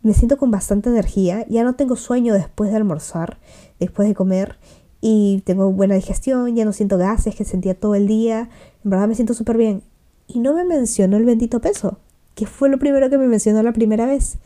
Me 0.07 0.15
siento 0.15 0.37
con 0.37 0.53
bastante 0.53 0.89
energía, 0.89 1.45
ya 1.49 1.65
no 1.65 1.75
tengo 1.75 1.97
sueño 1.97 2.33
después 2.33 2.71
de 2.71 2.77
almorzar, 2.77 3.41
después 3.81 4.07
de 4.07 4.15
comer 4.15 4.57
y 5.01 5.43
tengo 5.45 5.73
buena 5.73 5.97
digestión, 5.97 6.55
ya 6.55 6.65
no 6.65 6.73
siento 6.73 6.97
gases 6.97 7.35
que 7.35 7.45
sentía 7.45 7.75
todo 7.75 7.97
el 7.97 8.07
día, 8.07 8.49
en 8.85 8.91
verdad 8.93 9.09
me 9.09 9.17
siento 9.17 9.35
súper 9.35 9.57
bien. 9.57 9.83
Y 10.29 10.39
no 10.39 10.55
me 10.55 10.65
mencionó 10.65 11.17
el 11.17 11.25
bendito 11.25 11.61
peso, 11.61 11.99
que 12.37 12.47
fue 12.47 12.69
lo 12.69 12.79
primero 12.79 13.11
que 13.11 13.19
me 13.19 13.27
mencionó 13.27 13.65
la 13.65 13.73
primera 13.73 14.07
vez. 14.07 14.39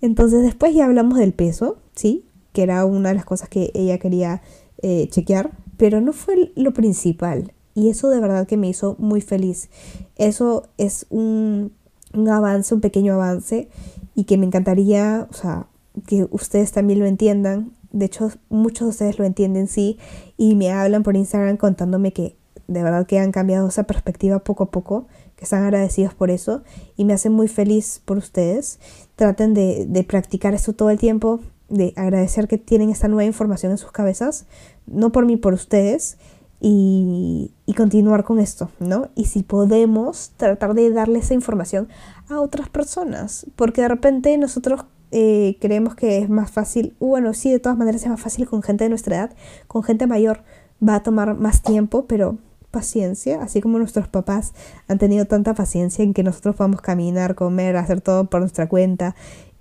Entonces 0.00 0.42
después 0.42 0.74
ya 0.74 0.84
hablamos 0.84 1.16
del 1.16 1.32
peso, 1.32 1.78
¿sí? 1.94 2.24
Que 2.52 2.64
era 2.64 2.84
una 2.84 3.10
de 3.10 3.14
las 3.14 3.24
cosas 3.24 3.48
que 3.48 3.70
ella 3.72 3.98
quería 3.98 4.42
eh, 4.82 5.06
chequear, 5.12 5.52
pero 5.76 6.00
no 6.00 6.12
fue 6.12 6.50
lo 6.56 6.72
principal. 6.72 7.52
Y 7.76 7.88
eso 7.88 8.08
de 8.08 8.18
verdad 8.18 8.48
que 8.48 8.56
me 8.56 8.68
hizo 8.68 8.96
muy 8.98 9.20
feliz. 9.20 9.68
Eso 10.16 10.64
es 10.76 11.06
un 11.08 11.70
un 12.14 12.28
avance, 12.28 12.74
un 12.74 12.80
pequeño 12.80 13.14
avance 13.14 13.68
y 14.14 14.24
que 14.24 14.38
me 14.38 14.46
encantaría, 14.46 15.26
o 15.30 15.34
sea, 15.34 15.66
que 16.06 16.26
ustedes 16.30 16.72
también 16.72 16.98
lo 16.98 17.06
entiendan. 17.06 17.72
De 17.92 18.06
hecho, 18.06 18.30
muchos 18.48 18.86
de 18.86 18.90
ustedes 18.90 19.18
lo 19.18 19.24
entienden, 19.24 19.68
sí, 19.68 19.98
y 20.36 20.54
me 20.54 20.72
hablan 20.72 21.02
por 21.02 21.16
Instagram 21.16 21.56
contándome 21.56 22.12
que 22.12 22.36
de 22.66 22.82
verdad 22.82 23.06
que 23.06 23.18
han 23.18 23.30
cambiado 23.30 23.68
esa 23.68 23.84
perspectiva 23.84 24.38
poco 24.38 24.64
a 24.64 24.70
poco, 24.70 25.06
que 25.36 25.44
están 25.44 25.64
agradecidos 25.64 26.14
por 26.14 26.30
eso 26.30 26.62
y 26.96 27.04
me 27.04 27.12
hacen 27.12 27.32
muy 27.32 27.48
feliz 27.48 28.00
por 28.04 28.16
ustedes. 28.16 28.78
Traten 29.16 29.54
de, 29.54 29.86
de 29.86 30.04
practicar 30.04 30.54
esto 30.54 30.72
todo 30.72 30.90
el 30.90 30.98
tiempo, 30.98 31.40
de 31.68 31.92
agradecer 31.96 32.48
que 32.48 32.58
tienen 32.58 32.90
esta 32.90 33.08
nueva 33.08 33.24
información 33.24 33.72
en 33.72 33.78
sus 33.78 33.92
cabezas, 33.92 34.46
no 34.86 35.12
por 35.12 35.26
mí, 35.26 35.36
por 35.36 35.54
ustedes, 35.54 36.18
y, 36.66 37.74
continuar 37.76 38.24
con 38.24 38.38
esto, 38.38 38.70
¿no? 38.78 39.08
Y 39.14 39.26
si 39.26 39.42
podemos 39.42 40.30
tratar 40.38 40.72
de 40.72 40.90
darle 40.90 41.18
esa 41.18 41.34
información 41.34 41.88
a 42.30 42.40
otras 42.40 42.70
personas, 42.70 43.46
porque 43.56 43.82
de 43.82 43.88
repente 43.88 44.38
nosotros 44.38 44.86
eh, 45.10 45.58
creemos 45.60 45.94
que 45.94 46.18
es 46.18 46.30
más 46.30 46.50
fácil, 46.50 46.94
bueno, 47.00 47.34
sí, 47.34 47.50
de 47.50 47.58
todas 47.58 47.76
maneras 47.76 48.02
es 48.04 48.08
más 48.08 48.20
fácil 48.20 48.48
con 48.48 48.62
gente 48.62 48.84
de 48.84 48.90
nuestra 48.90 49.16
edad, 49.16 49.32
con 49.66 49.82
gente 49.82 50.06
mayor 50.06 50.42
va 50.86 50.94
a 50.94 51.02
tomar 51.02 51.34
más 51.34 51.62
tiempo, 51.62 52.06
pero 52.06 52.38
paciencia, 52.70 53.42
así 53.42 53.60
como 53.60 53.78
nuestros 53.78 54.08
papás 54.08 54.54
han 54.88 54.98
tenido 54.98 55.26
tanta 55.26 55.52
paciencia 55.52 56.02
en 56.02 56.14
que 56.14 56.22
nosotros 56.22 56.56
podamos 56.56 56.80
caminar, 56.80 57.34
comer, 57.34 57.76
hacer 57.76 58.00
todo 58.00 58.24
por 58.30 58.40
nuestra 58.40 58.68
cuenta, 58.68 59.14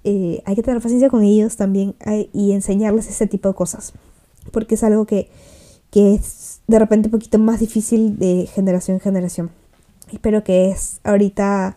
eh, 0.05 0.41
hay 0.45 0.55
que 0.55 0.63
tener 0.63 0.81
paciencia 0.81 1.09
con 1.09 1.23
ellos 1.23 1.57
también 1.57 1.95
y 2.31 2.53
enseñarles 2.53 3.09
ese 3.09 3.27
tipo 3.27 3.49
de 3.49 3.55
cosas, 3.55 3.91
porque 4.51 4.75
es 4.75 4.83
algo 4.83 5.05
que, 5.05 5.29
que 5.91 6.13
es 6.15 6.42
de 6.67 6.79
repente 6.79 7.07
un 7.07 7.11
poquito 7.11 7.39
más 7.39 7.59
difícil 7.59 8.17
de 8.17 8.47
generación 8.53 8.95
en 8.95 9.01
generación. 9.01 9.51
Espero 10.11 10.43
que 10.43 10.69
es 10.69 10.99
ahorita 11.03 11.75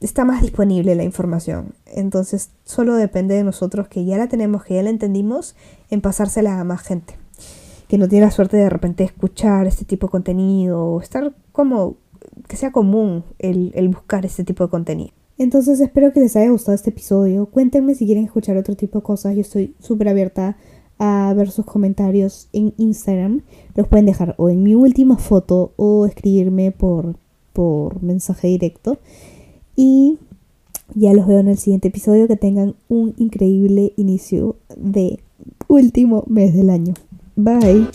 está 0.00 0.24
más 0.24 0.42
disponible 0.42 0.94
la 0.94 1.04
información. 1.04 1.74
Entonces 1.86 2.50
solo 2.64 2.94
depende 2.94 3.34
de 3.34 3.44
nosotros 3.44 3.88
que 3.88 4.04
ya 4.04 4.16
la 4.16 4.28
tenemos, 4.28 4.64
que 4.64 4.74
ya 4.74 4.82
la 4.82 4.90
entendimos, 4.90 5.56
en 5.90 6.00
pasársela 6.00 6.60
a 6.60 6.64
más 6.64 6.82
gente. 6.82 7.16
Que 7.88 7.98
no 7.98 8.08
tiene 8.08 8.26
la 8.26 8.30
suerte 8.30 8.56
de 8.56 8.70
repente 8.70 9.04
escuchar 9.04 9.66
este 9.66 9.84
tipo 9.84 10.06
de 10.06 10.10
contenido 10.12 10.84
o 10.84 11.00
estar 11.00 11.34
como 11.52 11.96
que 12.46 12.56
sea 12.56 12.70
común 12.70 13.24
el, 13.38 13.72
el 13.74 13.88
buscar 13.88 14.24
este 14.26 14.44
tipo 14.44 14.64
de 14.64 14.70
contenido. 14.70 15.10
Entonces 15.38 15.80
espero 15.80 16.12
que 16.12 16.20
les 16.20 16.34
haya 16.36 16.50
gustado 16.50 16.74
este 16.74 16.90
episodio. 16.90 17.46
Cuéntenme 17.46 17.94
si 17.94 18.06
quieren 18.06 18.24
escuchar 18.24 18.56
otro 18.56 18.76
tipo 18.76 18.98
de 18.98 19.04
cosas. 19.04 19.34
Yo 19.34 19.40
estoy 19.40 19.74
súper 19.78 20.08
abierta 20.08 20.56
a 20.98 21.32
ver 21.34 21.50
sus 21.50 21.64
comentarios 21.64 22.48
en 22.52 22.74
Instagram. 22.76 23.42
Los 23.74 23.88
pueden 23.88 24.06
dejar 24.06 24.34
o 24.38 24.50
en 24.50 24.62
mi 24.62 24.74
última 24.74 25.16
foto 25.16 25.72
o 25.76 26.06
escribirme 26.06 26.72
por, 26.72 27.16
por 27.52 28.02
mensaje 28.02 28.48
directo. 28.48 28.98
Y 29.76 30.18
ya 30.94 31.12
los 31.12 31.26
veo 31.26 31.38
en 31.38 31.48
el 31.48 31.58
siguiente 31.58 31.88
episodio. 31.88 32.28
Que 32.28 32.36
tengan 32.36 32.74
un 32.88 33.14
increíble 33.16 33.92
inicio 33.96 34.56
de 34.76 35.20
último 35.68 36.24
mes 36.26 36.54
del 36.54 36.70
año. 36.70 36.94
Bye. 37.36 37.86